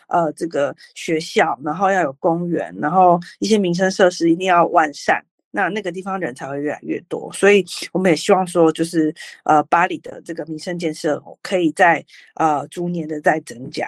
[0.09, 7.33] 呃这个学校，然后要有公园，然后一些民生设施一定要完善，那那个地方人才会越来越多。
[7.33, 9.15] 所以我们也希望说，就是
[9.45, 13.87] 呃巴黎的这个民生建设可以在呃逐年的在增加。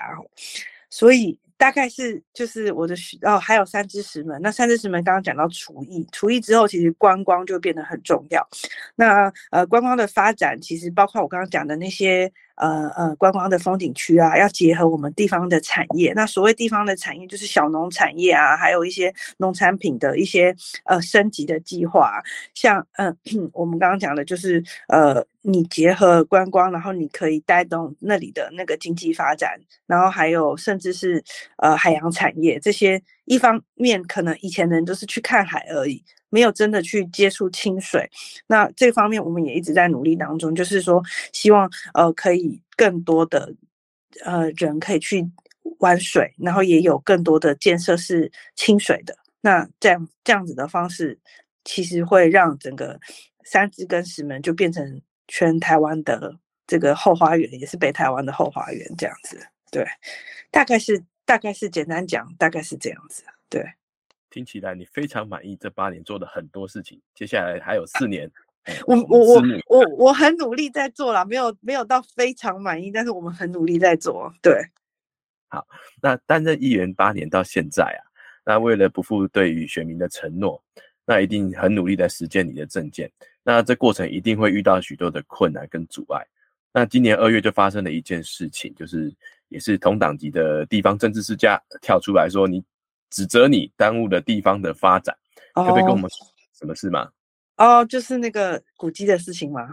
[0.88, 4.40] 所以大概是就是我的哦，还有三支石门。
[4.40, 8.49] 那三支石门刚刚讲到厨艺，厨艺之后其实观光就变得很重要。
[8.96, 12.33] 那呃观光的发展其实包括我刚刚讲的那些。
[12.61, 16.12] 呃呃，观光的风景区啊，要结合我们地方的产业。
[16.14, 22.23] 那所谓地方的产业，就是小农产业啊，还有一些农产品的一些呃升级的计划。
[22.55, 23.16] 像嗯，
[23.55, 31.25] 我们刚刚讲的，就是呃，你结合观光，然后你可以带动那里的那个经济发展，然后还有甚至是
[31.57, 33.02] 呃海洋产业这些。
[33.31, 38.10] 一方面可能以前的人都是去看海而已，没有真的去接触清水。
[38.48, 41.00] 那这方面我们也一直在努力当中，就是说
[41.33, 43.54] 希望呃可以更多的
[44.24, 45.24] 呃人可以去
[45.78, 49.16] 玩水，然后也有更多的建设是清水的。
[49.40, 51.16] 那这样这样子的方式，
[51.62, 52.98] 其实会让整个
[53.44, 59.38] 三支跟石门就变成全台湾的这个后花园，也是北台湾的后花园这样子。
[59.70, 59.87] 对，
[60.50, 61.00] 大概是
[61.31, 63.22] 大概是简单讲，大概是这样子。
[63.48, 63.64] 对，
[64.31, 68.28] 听起来你非常满意这八年做的很多事情，接下来还有四年。
[68.85, 74.28] 我我我我我很努力在做啦，没有没有到非常满意，但是我们很努力在做。
[74.42, 74.60] 对，
[75.46, 75.64] 好，
[76.02, 78.02] 那担任议员八年到现在啊。
[78.44, 80.60] 那为了不负对于选民的承诺，
[81.04, 83.08] 那一定很努力在实践你的政见。
[83.44, 86.26] 那这过程一定会遇到许多的困难跟阻碍。
[86.72, 89.14] 那今年二月就发生了一件事情，就是
[89.51, 92.65] 也是同党籍的地方政治世家跳出来说，你
[93.11, 95.15] 指责你耽误了地方的发展，
[95.53, 96.27] 可不可以跟我们说
[96.59, 97.11] 什么事吗？
[97.59, 99.69] 哦，就是那个古迹的事情吗？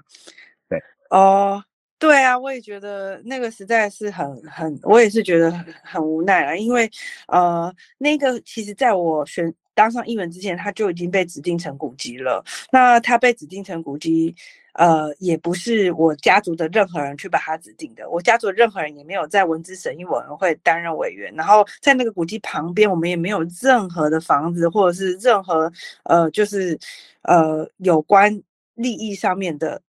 [0.68, 0.78] 对，
[1.10, 1.64] 哦。
[2.00, 5.52] 对啊，我也觉得那个实在是很很，我也是觉得
[5.84, 6.88] 很无奈了，因为
[7.28, 12.46] 呃，那个其实在我选当上议员之前，他就已经被指定成古籍了。
[12.72, 14.36] 那他被指定成古籍，
[14.78, 21.34] 呃，也不是我家族的任何人去把他指定的，我家族的任何人也没有在文资审议委员会担任委员。
[21.36, 25.72] 然后在那个古迹旁边，我们也没有任何的房子，或者是任何
[26.04, 26.80] 呃，就是
[27.24, 28.42] 呃有关
[28.76, 29.82] 利益上面的。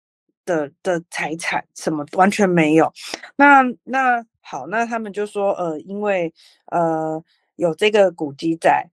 [0.46, 2.88] 的的财产什么完全没有，
[3.34, 6.32] 那那好，那他们就说，呃，因为
[6.66, 7.20] 呃
[7.56, 8.88] 有这个古迹在，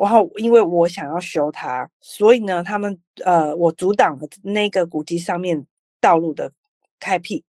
[0.00, 5.66] 然后因为我想要修它，所以呢，他们呃我阻挡了那个古迹上面
[6.00, 6.52] 道路的
[7.00, 7.42] 开辟。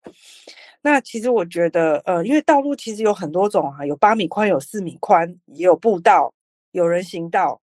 [0.82, 6.34] 那其实我觉得，呃，因为道路其实有很多种啊，有八米宽，有四米宽，也有步道，
[6.72, 7.60] 有人行道，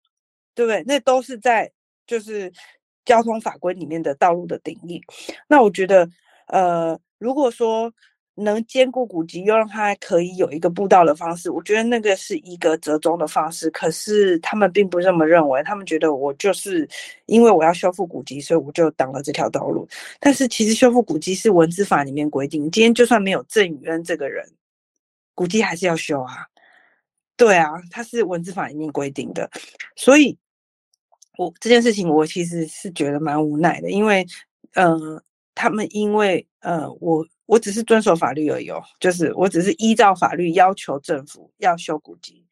[0.54, 0.82] 对不对？
[0.84, 1.70] 那都是在
[2.06, 2.52] 就是。
[3.04, 5.02] 交通法规里面的道路的定义，
[5.48, 6.08] 那我觉得，
[6.46, 7.92] 呃，如果说
[8.34, 13.70] 能兼顾古籍，又让他可以有一个步道的方式，我觉得那个是一个折中的方式。
[13.70, 16.88] 可是他们并不这么认为，他们觉得我就是
[17.26, 19.86] 因为我要修复古籍，所以我就挡了这条道路。
[20.18, 24.48] 但是其实修复古籍是文字法里面规定，今天就算没有郑宇恩这个人，
[25.34, 26.46] 古籍还是要修啊。
[27.36, 29.50] 对啊，它是文字法里面规定的，
[29.96, 30.36] 所以。
[31.38, 34.24] 我这件事情，我其实是觉得蛮无奈的，因为，
[34.74, 35.20] 呃，
[35.54, 42.42] 他们因为，呃，我我只是遵守法律而已哦，就是我只是依照法律要求政府要修古迹，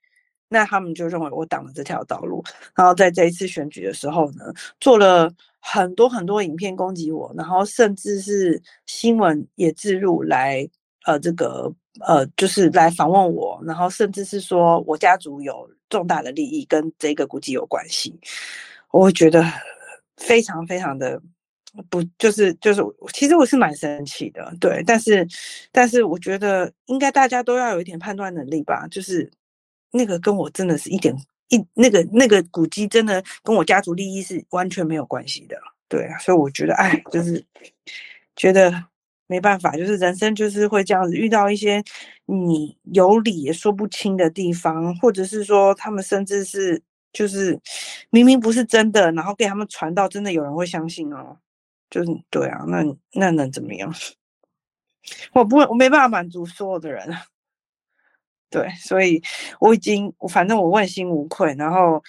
[0.47, 2.45] 那他们就认为我挡了这条道路，
[2.77, 10.69] 然后在这一次选举的时候呢，做了很多很多影片攻击我，然后甚至是新闻也置入来，
[11.07, 11.73] 呃，这个，
[12.07, 18.15] 呃，就是来访问我，然后甚至是说我家族有重大的利益跟这个古迹有关系。
[18.91, 19.43] 我会觉得
[20.19, 21.19] 非常非常的
[21.89, 25.27] 不，就是就是，其实我是蛮生气的，对，但是
[25.71, 29.31] 但是我觉得应该大家都要有一点判断能力吧，就是
[29.93, 31.15] 那个跟我真的是一点
[31.49, 35.57] 一那个那个古迹真的跟我家族利益是完全没有关系的，
[35.89, 37.45] 对，所以我觉得哎，就是
[38.35, 38.73] 觉得
[39.27, 41.83] 没办法，就是人生就是会这样子，遇到一些
[42.27, 46.83] 你有理也说不清的地方，或者是说他们甚至是。
[47.13, 47.59] 就是
[48.11, 51.37] 明明不是真的，然后给他们传到，真的有人会相信哦。
[51.91, 52.83] 就是对啊，那
[53.13, 53.93] 那能怎么样？
[55.35, 57.07] 我不会，我没办法满足所有的人。
[58.49, 59.23] 对，所以
[59.61, 62.03] 我已经，我反正我问心无愧，然后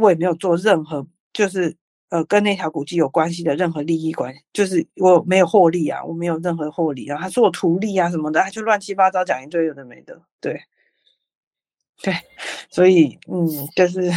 [0.00, 1.76] 我也没有做任何，就是
[2.08, 7.04] 呃跟那条古迹有关系的任何利益关，就是我没有获利啊，我没有任何获利。
[7.06, 10.60] 然后他说我图利啊什么的，他就乱七八糟讲一堆有的没的，对。
[12.02, 12.12] 对，
[12.68, 13.46] 所以嗯，
[13.76, 14.10] 就是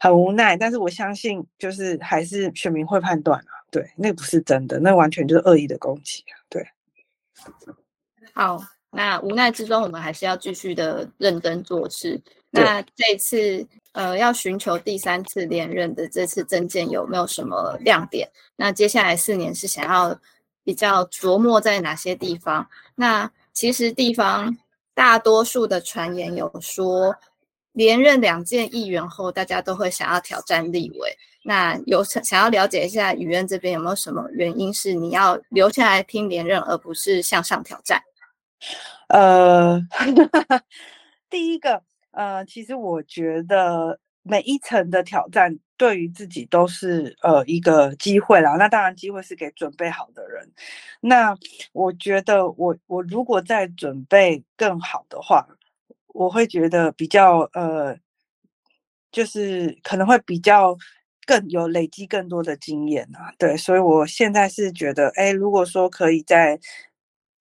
[0.00, 3.52] 很无奈，但是我相信，就是还是选民会判断啊。
[3.70, 6.34] 对，那不是真的，那完全就是恶意的攻击啊。
[6.48, 6.66] 对，
[8.32, 12.20] 好，那无奈之中，我们还是要继续的认真做事。
[12.50, 18.28] 那这次呃，要寻求第三次连任的这次政见有没有什么亮点？
[18.56, 20.18] 那接下来四年是想要
[20.64, 22.68] 比较琢磨在哪些地方？
[22.94, 24.56] 那其实地方。
[24.94, 27.14] 大多数的传言有说，
[27.70, 31.16] 连任两届议员后，大家都会想要挑战立委。
[31.44, 38.02] 那有想想要了解一下语院这边有没有什么原因是你要留下来听连任，而不是向上挑战？
[39.08, 39.80] 呃，
[41.30, 45.58] 第一个，呃，其实我觉得每一层的挑战。
[45.78, 50.44] 对于自己都是呃一个机会啦，那当然机会是给准备好的人。
[51.00, 51.32] 那
[51.72, 55.46] 我觉得我我如果再准备更好的话，
[56.08, 57.96] 我会觉得比较呃
[59.12, 60.76] 就是可能会比较
[61.28, 63.30] 更有累积更多的经验啊。
[63.36, 66.58] 对，所以我现在是觉得，哎，如果说可以在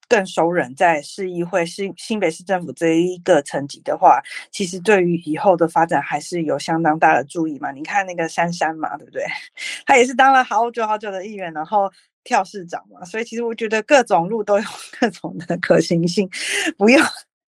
[0.10, 4.22] 更熟人在市议会、新新北市政府这一个层级的话，
[4.52, 7.72] 其实对于以后的发展还是有相当大的注意嘛。
[7.72, 9.24] 你看那个珊珊嘛，对不对？
[9.88, 11.90] 他也是当了好久好久的议员，然后
[12.26, 13.06] 跳市长嘛。
[13.06, 14.66] 所以其实我觉得各种路都有
[15.00, 16.30] 各种的可行性，
[16.78, 17.02] 不用。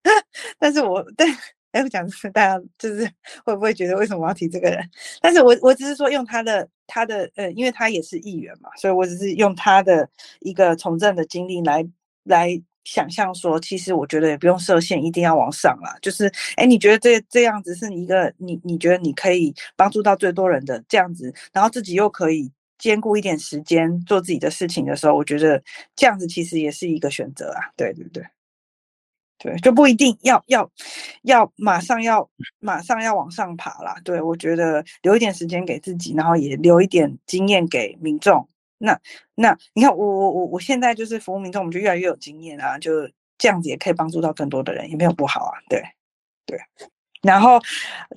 [0.57, 1.27] 但是我但
[1.71, 3.09] 哎，我讲大家就是
[3.43, 4.79] 会不会觉得为什么我要提这个人？
[5.21, 10.09] 但是我我只是说用他的他的呃，因为他也是议员嘛，所以我只是用他的
[10.39, 11.87] 一个从政的经历来。
[12.25, 15.97] 来想象说，其实我觉得也不用设限，一定要往上啦。
[15.99, 25.59] 就是，哎，你觉得这这样子是你一个你你觉得你可以帮助到最多人的这样子，然后自己又可以兼顾一点时间做自己的事情的时候，我觉得
[25.95, 27.71] 这样子其实也是一个选择啊。
[27.75, 28.23] 对对对，
[29.39, 30.69] 对，就不一定要要
[31.23, 32.29] 要马上要
[32.59, 33.95] 马上要往上爬啦。
[34.03, 38.47] 对我觉得留一点时间给自己，然后也留一点经验给民众。
[38.77, 38.99] 那
[39.35, 45.81] 那你看我我我我现在就是服务民众，我们就越来越有经验啊，就这样子也可以帮助到更多的人，也没有不好啊，对
[46.45, 46.59] 对。
[47.21, 47.59] 然后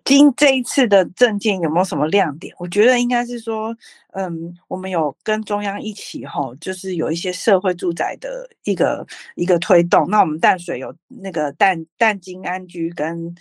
[0.04, 2.54] 今这一次的证件有没有什么亮点？
[2.58, 3.76] 我觉得应该是说，
[4.12, 10.08] 嗯，我们有跟中央一起哈，就是有一些社会住宅的一个一个推动。
[10.08, 13.34] 那我们淡水有那个淡淡金安居跟。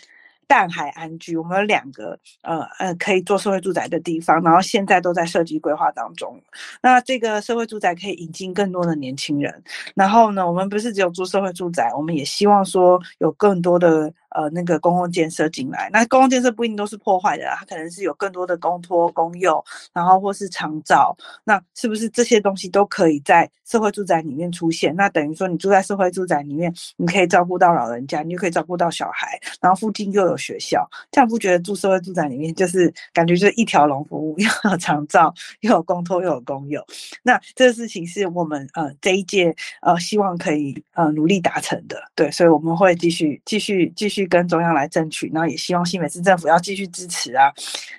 [0.48, 6.38] 淡海安居，我们有两个呃呃可以做社会住宅的地方，然后现在都在设计规划当中。
[6.82, 9.64] 那这个社会住宅可以引进更多的年轻人。
[9.96, 14.14] 然后呢，我们不是只有做社会住宅，我们也希望说有更多的。
[14.32, 19.64] 呃，那个公共建设进来，那公共建设不一定都是破坏的，它可能是有更多的公托、公用，
[19.94, 24.96] 然后或是长照，那是不是这些东西都可以在社会住宅里面出现？
[24.96, 36.82] 那等于说你住在社会住宅里面，你可以照顾到老人家，你就可以照顾到小孩，然后附近又有学校，这样不觉得住社会住宅里面就是感觉就是一条龙服务，又有长照，又有公托，又有公用？
[37.22, 44.21] 那这个事情是我们呃这一届呃希望可以呃努力达成的，对，所以我们会继续继续继续。
[44.22, 47.52] 去跟中央来争取，然后也希望新北市政府要继续支持啊。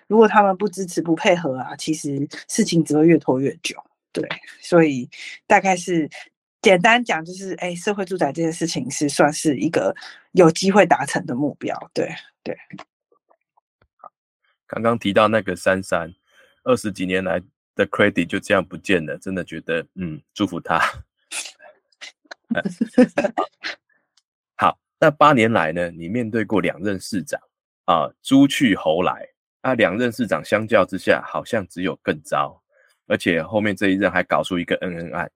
[0.06, 3.76] 如果他们不支持、不配合啊，其实事情只会越拖越久。
[4.12, 4.28] 对，
[4.60, 5.08] 所以
[5.46, 6.08] 大概是
[6.60, 9.94] 简单讲，就是哎，社会住宅这件事情是算是一个
[10.32, 11.76] 有机会达成的目标。
[11.92, 12.08] 对
[12.42, 12.56] 对。
[14.66, 16.12] 刚刚提到那个珊珊，
[16.64, 17.40] 二十几年来
[17.74, 20.80] 的 credit 就这样不见了，真的觉得嗯，祝福他。
[25.02, 27.40] 那八年来呢，你面对过两任市长
[27.86, 29.26] 啊，朱去猴来
[29.62, 32.62] 啊，两任市长相较之下，好像只有更糟，
[33.08, 35.28] 而且后面这一任还搞出一个恩恩案。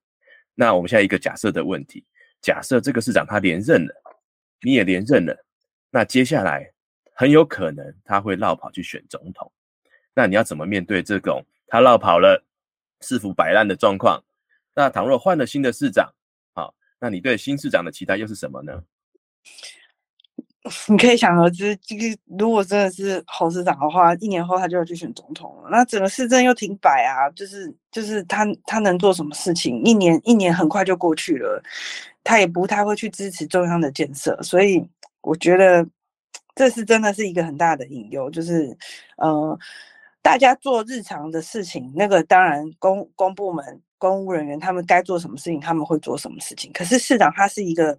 [0.55, 2.05] 那我们现在一个假设的问题，
[2.41, 3.93] 假设这个市长他连任了，
[4.61, 5.35] 你也连任了，
[5.89, 6.71] 那接下来
[7.13, 9.51] 很有可能他会绕跑去选总统，
[10.13, 12.41] 那你要怎么面对这种他绕跑了，
[13.01, 14.23] 市府摆烂的状况？
[14.73, 16.09] 那倘若换了新的市长，
[16.53, 18.81] 好，那你对新市长的期待又是什么呢？
[20.89, 22.03] 你可以想而知，这个
[22.37, 25.69] 如果真的是侯市长的话，一年后他就要去选总统了。
[25.71, 29.81] 那整个市政又停摆啊，就是就是他他能做什么事情？
[29.85, 31.63] 一年一年很快就过去了，
[32.21, 34.85] 他也不太会去支持中央的建设，所以
[35.21, 35.87] 我觉得
[36.53, 38.29] 这是真的是一个很大的隐忧。
[38.29, 38.77] 就是
[39.15, 39.57] 呃，
[40.21, 46.69] 大家做日常的事情，那个当然公公部门公务人员他们该做什么事情，他们会做什么事情。
[46.73, 47.97] 可是市长他是一个。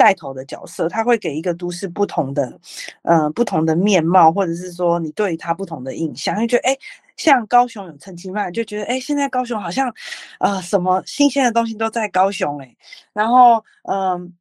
[0.00, 2.58] 带头的角色，他会给一个都市不同的，
[3.02, 6.78] 呃，不同的面貌，或者是说你对他不同的印象，就觉得哎，
[7.18, 9.92] 像高雄有陈其迈，就觉得哎，现在高雄好像，
[10.38, 12.74] 呃，什么新鲜的东西都在高雄哎，
[13.12, 14.32] 然后嗯，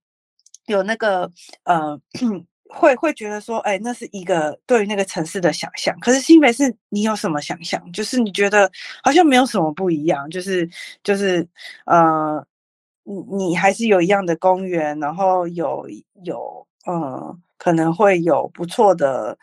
[0.68, 1.30] 有那个
[1.66, 2.00] 呃，
[2.72, 5.94] 会会觉得说，哎，那是一个对于那个城市的想象。
[6.00, 7.92] 可是新北市，你有什么想象？
[7.92, 8.72] 就是你觉得
[9.04, 10.70] 好像没有什么不一样，就是
[11.04, 11.46] 就是
[11.86, 12.46] 呃。
[13.10, 15.88] 你你还是有一样的公园，然后有
[16.24, 19.36] 有嗯，可能会有不错的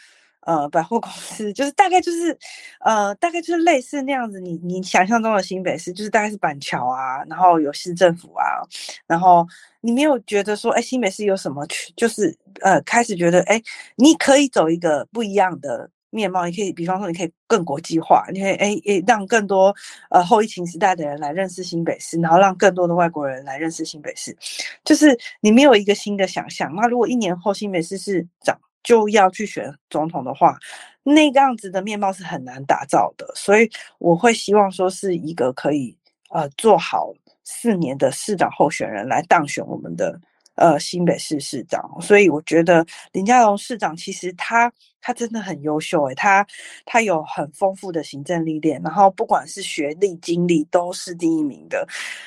[0.43, 2.37] 呃百货公司，就是大概就是
[2.85, 4.39] 呃大概就是类似那样子。
[4.41, 8.63] 你你想象中的新北市，就是大概是板桥啊，然后有市政府啊，
[9.07, 9.45] 然后
[9.81, 13.61] 你没有觉得说，哎，新北市有什么去，就是呃开始觉得，哎，
[13.97, 15.91] 你可以走一个不一样的。
[16.17, 19.75] 面貌，你可以，比方说，你可以更国际化，你可以诶诶，让更多
[20.11, 24.35] 呃后疫情时代的人来认识新北市，然后让更多的外国人来认识新北市。
[24.83, 26.75] 就是你没有一个新的想象。
[26.75, 30.59] 那如果一年后新北市市长就要去选总统的话，
[31.03, 33.31] 那个样子的面貌是很难打造的。
[33.35, 35.97] 所以我会希望说是一个可以
[36.31, 37.13] 呃做好
[37.45, 40.19] 四年的市长候选人来当选我们的
[40.57, 46.47] 呃新北市市长，所以我觉得林佳龙市长其实他他真的很优秀诶，他
[46.85, 51.87] 他有很丰富的行政历练，然后不管是学历经历都是第一名的，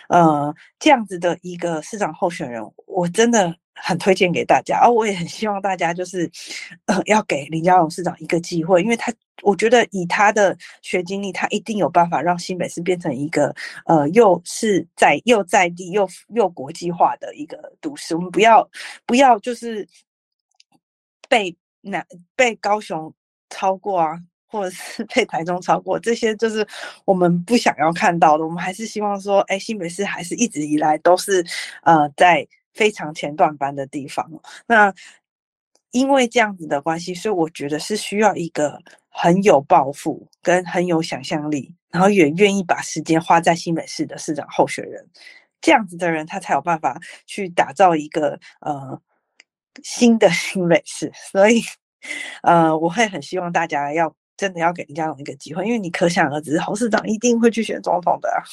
[0.10, 3.56] 呃，这样子的一个市长候选人，我真的。
[3.82, 6.30] 很推荐给大家，而我也很希望大家就是，
[6.86, 9.12] 呃，要给林佳龙市长一个机会，因为他，
[9.42, 13.56] 我觉得以他的学经历，他一定有办法让新北市变成一个，
[13.86, 18.16] 呃，又是在又在地又又国际化的一个都市。
[18.16, 18.70] 我们不要
[19.06, 19.88] 不要就是
[21.28, 22.06] 被那
[22.36, 23.14] 被高雄
[23.50, 26.68] 超过啊，或者是 被台中超过，这些就是
[27.06, 28.44] 我们不想要看到的。
[28.44, 31.46] 我们还是希望说，哎，新北市还是一直以来都是，
[31.84, 32.48] 呃，在。
[32.80, 34.26] 非常前段班的地方，
[34.66, 34.94] 那
[35.92, 45.06] 因为这样子的关系，所以我觉得是需要一个很有抱负跟很有想象力，然后也愿意把时间花在新北市的市长候选人
[45.60, 49.02] 这样子的人，他才有办法去打造一个呃
[49.84, 51.12] 新的 新北市。
[51.32, 51.62] 所以，
[52.44, 58.30] 呃，我会很希望大家要真的要给林佳龙一个机会，因为你可想而知，侯市长一定会去选总统的。
[58.30, 58.40] 啊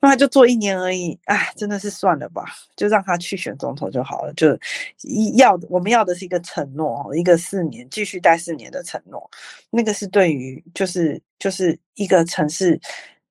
[0.00, 2.44] 那他就做一年而已，哎，真的是算了吧，
[2.76, 4.32] 就让他去选总统就好了。
[4.34, 4.54] 就
[5.02, 9.30] 一要我们要的是一个承诺，一个四年继续待四年的承诺，
[9.70, 12.78] 那个是对于就是就是一个城市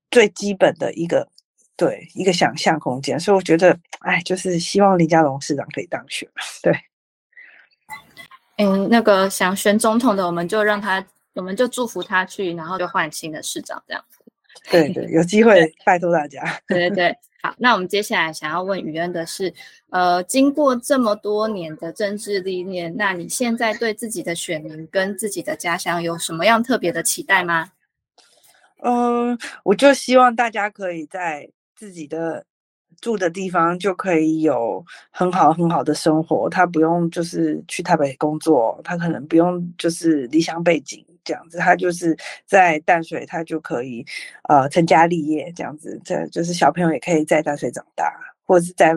[0.10, 1.28] 最基本的一个
[1.76, 3.20] 对一个想象空间。
[3.20, 6.28] 所以我觉得，哎，就是希望林佳龙市长可以当选。
[6.64, 6.76] 对，
[8.58, 11.06] 嗯，那个想选总统的，我们就让他，
[11.36, 14.20] 我们就祝福他去，然后就换新的市长这样子。
[14.70, 16.42] 对对，有机会拜托大家。
[16.68, 19.54] 对对对，好，那我们接下来想要问雨恩的是，
[19.90, 27.72] 呃，经过这么多年的政治历练，那你现在对自己的选民跟自己的家乡有什么样特别的期待吗？
[28.84, 32.46] 嗯，我就希望大家可以在自己的
[33.02, 41.04] 住的地方就可以有很好很好的生活，他不用就是去台北工作，他可能不用就是离乡背景。
[41.24, 44.06] 这样子，他就是在淡水，他就可以
[44.50, 45.52] 呃成家立业。
[45.56, 48.14] 这样子，这就是小朋友也可以在淡水长大，
[48.46, 48.94] 或者是在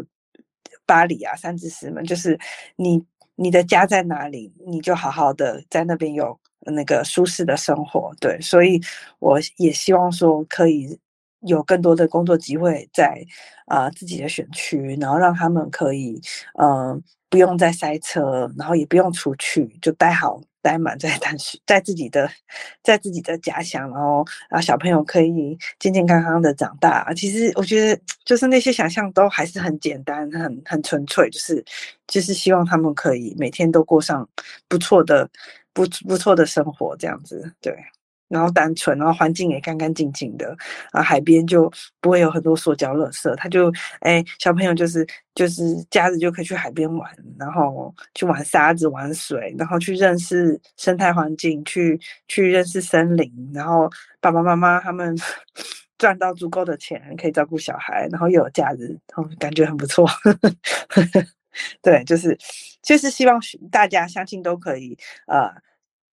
[0.85, 2.39] 巴黎啊、三芝石门，就是
[2.77, 3.05] 你
[3.35, 8.14] 你的家在哪里，你就好好的在那边有那个舒适的生活。
[8.20, 8.81] 对，所以
[9.18, 10.99] 我也希望说可以
[11.41, 13.20] 有更多的工作机会在
[13.66, 16.20] 啊自己的选区，然后让他们可以
[16.59, 20.41] 嗯不用再塞车，然后也不用出去，就待好。
[20.67, 22.29] 待满在但是在自己的
[22.83, 27.12] 在自己的假想，然后啊小朋友可以健健康康的长大。
[27.14, 31.64] 其实我觉得就是那些想象都还是很简单，很很纯粹，就是
[32.09, 34.29] 就是希望他们可以每天都过上
[34.67, 35.31] 不错的
[35.73, 37.73] 不不错的生活，这样子对。
[38.29, 40.57] 然后单纯，然后环境也干干净净的
[40.93, 41.70] 啊，海边就
[42.01, 43.35] 不会有很多塑胶垃圾。
[43.37, 51.99] 他就哎，小朋友就是就是假日就可以去海边玩，然后去玩沙子、玩水，然后去认识生态环境，去
[52.29, 53.33] 去认识森林。
[53.55, 53.89] 然后
[54.20, 55.16] 爸爸妈妈他们
[55.99, 60.07] 赚到足够的钱，可以照顾小孩，然后又有假日，然后感觉很不错。
[61.81, 62.37] 对，就是
[62.83, 65.51] 就是希望大家相信都可以呃。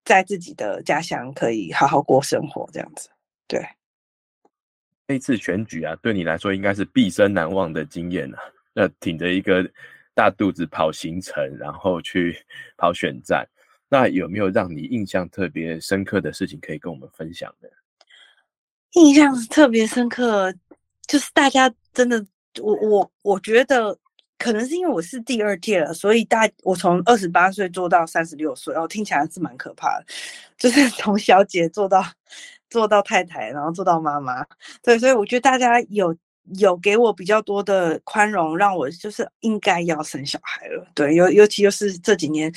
[0.06, 3.10] 在自己的家乡可以好好过生活，这样子。
[3.48, 3.66] 对，
[5.08, 8.40] 那次选举啊，对你来说应该是毕生难忘的经验啊。
[8.74, 9.70] 那挺着一个
[10.14, 12.38] 大肚子跑行程，然后去
[12.78, 13.48] 跑选战，
[13.88, 17.70] 那有没有让你印象特别深刻的事情可以跟我们分享的？
[18.94, 20.54] 印象特别深刻，
[21.08, 22.26] 就是大家真的，
[22.62, 23.98] 我我我觉得。
[24.44, 30.06] 可能是因为我是第二届了，所以大我从二十八岁做到三十六岁，哦，听起来是蛮可怕的，
[30.60, 32.04] 就是 从小姐做到
[32.70, 34.46] 做到太太，然后做到妈妈。
[34.82, 36.14] 对，所以我觉得大家有
[36.58, 40.86] 有给我比较多的宽容，让我就是应该要生小孩了。
[40.94, 42.52] 对，尤尤其就是这几年，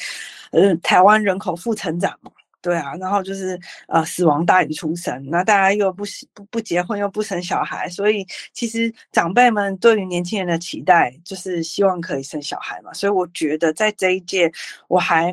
[0.50, 2.32] 呃，台湾人口负成长嘛。
[2.66, 3.56] 对啊，然后就是
[3.86, 6.02] 呃，死亡大于出生，那大家又不
[6.34, 12.92] 不不结婚又不生小孩，所以其实长辈们对于年轻人的期待就是希望可以生小孩嘛。
[12.92, 14.50] 所以我觉得在这一届
[14.88, 15.32] 我还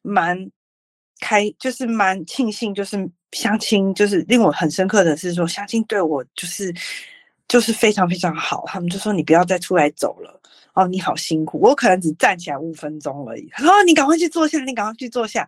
[0.00, 0.50] 蛮
[1.20, 2.96] 开，就是蛮庆幸，就是
[3.32, 6.74] 相亲，就是令我很深刻的是说，相亲对我就是
[7.46, 8.64] 就是非常非常好。
[8.68, 10.40] 他们就说你不要再出来走了。
[10.80, 13.46] 哦，你好辛苦，我可能只站起来五分钟而已。
[13.52, 15.46] 他说：“你赶快去坐下，你赶快去坐下。”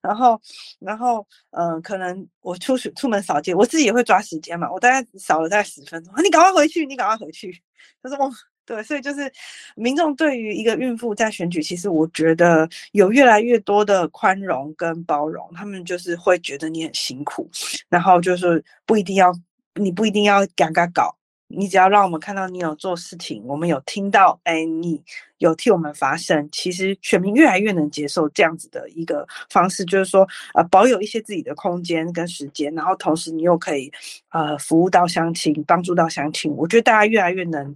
[0.00, 0.40] 然后，
[0.78, 4.72] 然后，嗯，可能我出去出门扫街，我自己也会抓时间嘛。
[4.72, 7.54] 我大概扫了大概十分钟，你赶快回去，你赶快回去。
[8.02, 8.32] 他说：“哦，
[8.64, 9.30] 对，所以就是
[9.76, 17.46] 民众对于一个孕妇在选举，其实我觉得有越来越多的宽容跟包容，他们就是会觉得你很辛苦，
[17.90, 19.30] 然后就是不一定要，
[19.74, 21.14] 你不一定要赶赶搞。”
[21.52, 25.02] 你只要让我们看到你有做事情，我们有听到，哎，你
[25.38, 33.90] 有替我们发声，其实选民越来越能接受这样子的一个方式，就是说，呃，保有一些自己的空间跟时间，然后同时你又可以，
[34.30, 36.54] 呃，服务到乡亲，帮助到乡亲。
[36.56, 37.74] 我觉得大家越来越能，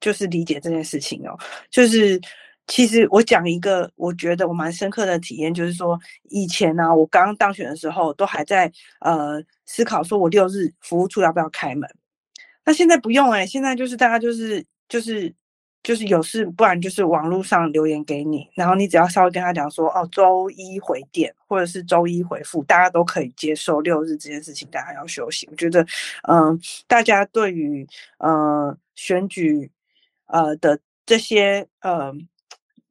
[0.00, 1.38] 就是理解这件事情哦。
[1.70, 2.20] 就是
[2.66, 5.96] 其实我讲一个，我觉得我蛮深刻的体验，就是说，
[6.30, 11.88] 以前呢，我刚刚当选的时候，都还在呃思考，说我六日服务处要不要开门。
[12.64, 15.32] 那现在不用哎，现在就是大家就是就是
[15.82, 25.48] 就是有事，不然就是网络上留言给你，然后你只要稍微跟他讲说，哦，周一回电或者是周一回复，大家都可以接受六日这件事情，大家要休息。
[25.50, 25.84] 我觉得，
[26.28, 26.56] 嗯，
[26.86, 27.84] 大家对于
[28.18, 29.68] 呃选举
[30.26, 32.12] 呃的这些呃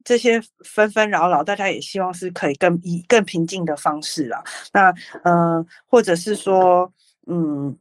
[0.04, 4.44] 这些纷纷扰扰，大家也希望是可以更以更平静的方式啦。
[4.72, 4.92] 那
[5.24, 6.92] 呃，或者是说，
[7.26, 7.74] 嗯。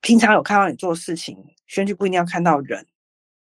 [0.00, 1.36] 平常有看到你做事情，
[1.66, 2.86] 选举不一定要看到人，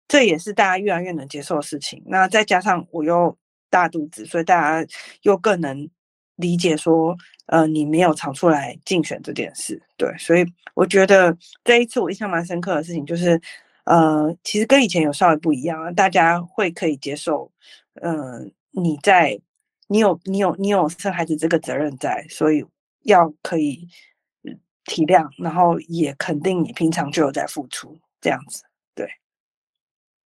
[0.08, 2.02] 这也是大家越来越能接受的事情。
[2.06, 3.36] 那再加上我又
[3.70, 4.86] 大肚子，所以大家
[5.22, 5.88] 又更能
[6.36, 9.80] 理解说，呃，你没有常出来竞选这件事。
[9.96, 10.44] 对，所以
[10.74, 13.40] 我觉得这一次我印象蛮深刻的事情就是，
[13.84, 17.50] 呃，其实跟以前有稍微不一样，大家会可以接受，
[18.02, 19.40] 嗯，你在，
[19.86, 22.64] 你有你有你有生孩子这个责任在，所以
[23.04, 23.88] 要可以。
[24.84, 28.62] 体谅，然后也肯定你平常就有在付出，这样子，
[28.94, 29.08] 对，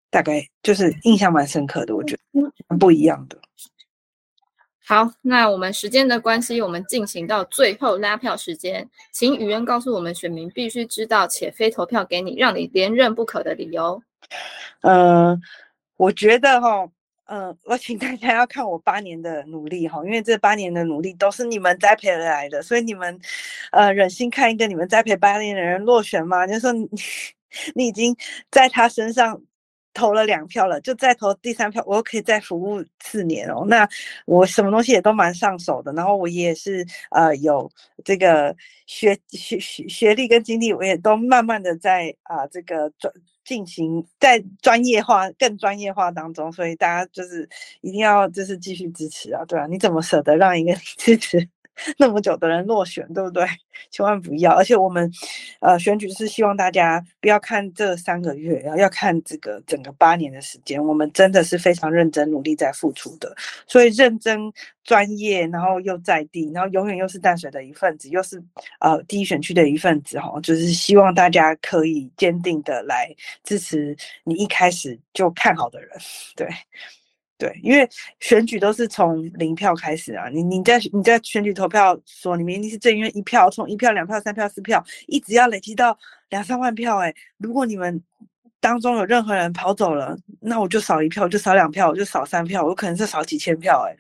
[0.10, 3.40] 大概就是印象蛮深刻的，我觉得不一样的。
[4.84, 14.04] 好，那我们时间的关系，我们进行到最后拉票时间，请语言告诉我们选民必须知道且非投票给你，让你连任不可的理由。
[14.82, 15.42] 嗯，
[15.98, 16.90] 我觉得哈。
[17.34, 23.18] 嗯，我请大家要看我八年的努力哈，因为这八年的努力都是你们栽培而来的，所以你们，
[23.72, 26.46] 呃，忍心看一个你们栽培八年的人落选吗？
[26.46, 26.90] 就说你，
[27.74, 28.14] 你已经
[28.52, 29.42] 在他身上
[29.94, 33.64] 投了两票了，就再投第三票，我又可以再服务四年哦。
[33.66, 33.88] 那
[34.26, 37.72] 我什么东西也都蛮上手的，然后我也是呃有
[38.04, 38.54] 这个
[38.88, 43.14] 学学学学历跟经历，我也都慢慢的在啊这个转。
[43.44, 47.48] 进行在专业化、更专业化当中，所以大家就是
[47.82, 51.48] 一定要就是继续支持啊，对啊，你怎么舍得让一个 支持？
[51.98, 53.46] 那么久的人落选，对不对？
[53.90, 54.52] 千万不要！
[54.52, 55.12] 而且我们
[55.60, 63.36] 呃选举是希望大家不要看这三个月，要要看这个整个八年的时间，我们真的是非常认真努力在付出的，
[63.68, 64.52] 所以认真。
[64.84, 68.42] 专业，然后又在地，然后永远又是淡水的一份子，又是
[68.80, 75.90] 呃第一选区的一份子哈，就是希望大家可以坚定的来支持你一开始就看好的人，
[76.36, 76.50] 对
[77.42, 77.90] 对，因为
[78.20, 85.98] 选举都是从零票开始啊，你你在你在选举投票所里面一定是正因为一票，从一票、两票、三票、四票，一直要累积到
[86.30, 88.00] 两三万票，哎，如果你们。
[88.64, 93.98] 当中有任何人跑走了，那我就少一票，就少两票，我就少三票，我可能是少几千票，哎，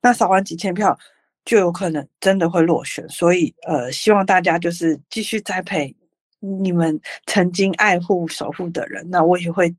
[0.00, 0.98] 那少完几千票，
[1.44, 3.06] 就有可能真的会落选。
[3.10, 5.94] 所以，呃，希望大家就是继续栽培
[6.40, 9.08] 你们曾经爱护、守护的人。
[9.10, 9.74] 那我也会，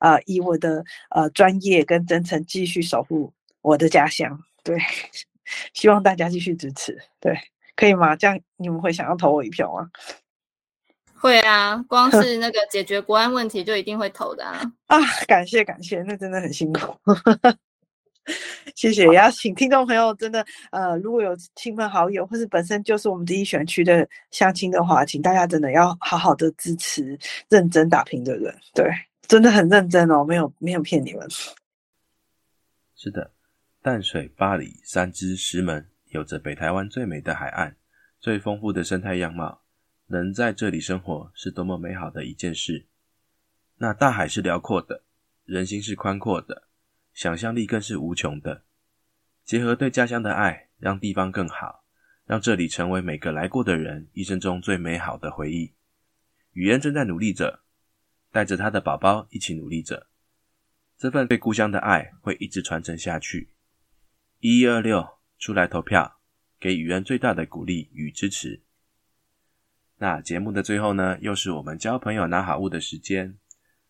[0.00, 4.38] 呃，以我的呃专业跟真诚继续守护我的家乡。
[4.64, 4.76] 对，
[5.72, 6.98] 希望大家继续支持。
[7.20, 7.38] 对，
[7.76, 8.16] 可以吗？
[8.16, 9.88] 这样你们会想要投我一票吗？
[11.18, 14.60] 会啊，光 是那个解决国安问题就一定会投的啊！
[14.86, 16.94] 啊，感谢感谢，那真的很辛苦，
[18.74, 19.06] 谢谢。
[19.06, 27.18] 也要请听众朋友真的，呃，如果有亲朋好友或是本身就是我们第一选区的相亲的话，请大家真的要好好的支持
[27.48, 28.84] 认真打拼的人，对，
[29.28, 31.26] 真的很认真哦，没有没有骗你们。
[32.94, 33.30] 是的，
[33.82, 37.76] 淡水、巴黎、三支、石门，有着北台湾最美的海岸，
[38.20, 39.62] 最丰富的生态样貌。
[40.08, 42.86] 能在这里生活是多么美好的一件事。
[43.78, 45.02] 那大海是辽阔的，
[45.44, 46.65] 人心是宽阔的，
[47.16, 48.64] 想象力更是无穷的。
[49.42, 51.86] 结合对家乡的爱，让地方更好，
[52.26, 55.72] 让这里成为每个来过的人一生中最美好的回忆。
[56.52, 57.62] 雨嫣正在努力着，
[58.30, 60.08] 带着他的宝宝一起努力着。
[60.98, 63.50] 这份对故乡的爱会一直传承下去。
[64.40, 66.20] 一一二六，出来投票，
[66.60, 68.62] 给雨嫣最大的鼓励与支持。
[69.96, 73.38] 那节目的最后呢，又是我们交朋友拿好物的时间。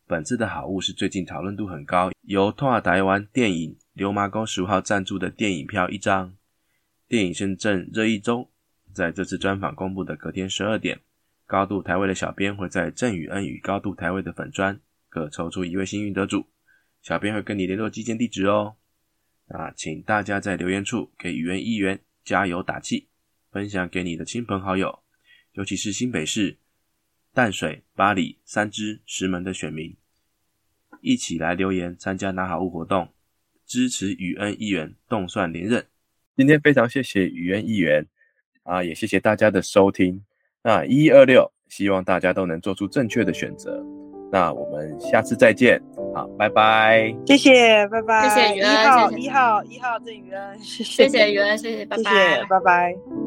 [0.09, 6.37] 本次的好物是最近讨论度很高，由托尔台湾电影《流麻沟十五号》赞助的电影票一张。
[7.09, 8.49] 电影现正热议中，
[8.93, 11.01] 在这次专访公布的隔天十二点，
[11.45, 16.47] 高度台位的小编会在郑宇恩与高度台位的粉砖各抽出一位幸运得主，
[17.03, 18.77] 小编会跟你联络寄件地址哦。
[19.49, 23.09] 啊请大家在留言处给语言议员加油打气，
[23.51, 25.01] 分享给你的亲朋好友。
[25.55, 26.59] 尤其是新北市
[27.37, 29.95] 淡水、巴黎三支石门的选民，
[31.03, 33.11] 一起来留言参加拿好物活动，
[33.66, 35.84] 支持宇恩议员动算连任。
[36.34, 38.07] 今天非常谢谢宇恩议员
[38.62, 40.24] 啊，也谢谢大家的收听。
[40.62, 43.84] 那一二六，希望大家都能做出正确的选择。
[44.32, 45.78] 那我们下次再见，
[46.14, 47.14] 好，拜拜。
[47.26, 48.30] 谢谢，拜拜。
[48.30, 52.11] 谢谢宇恩一号，一号，一号郑宇恩，谢谢谢宇恩，谢谢，拜谢拜。
[52.11, 53.26] 谢，拜拜。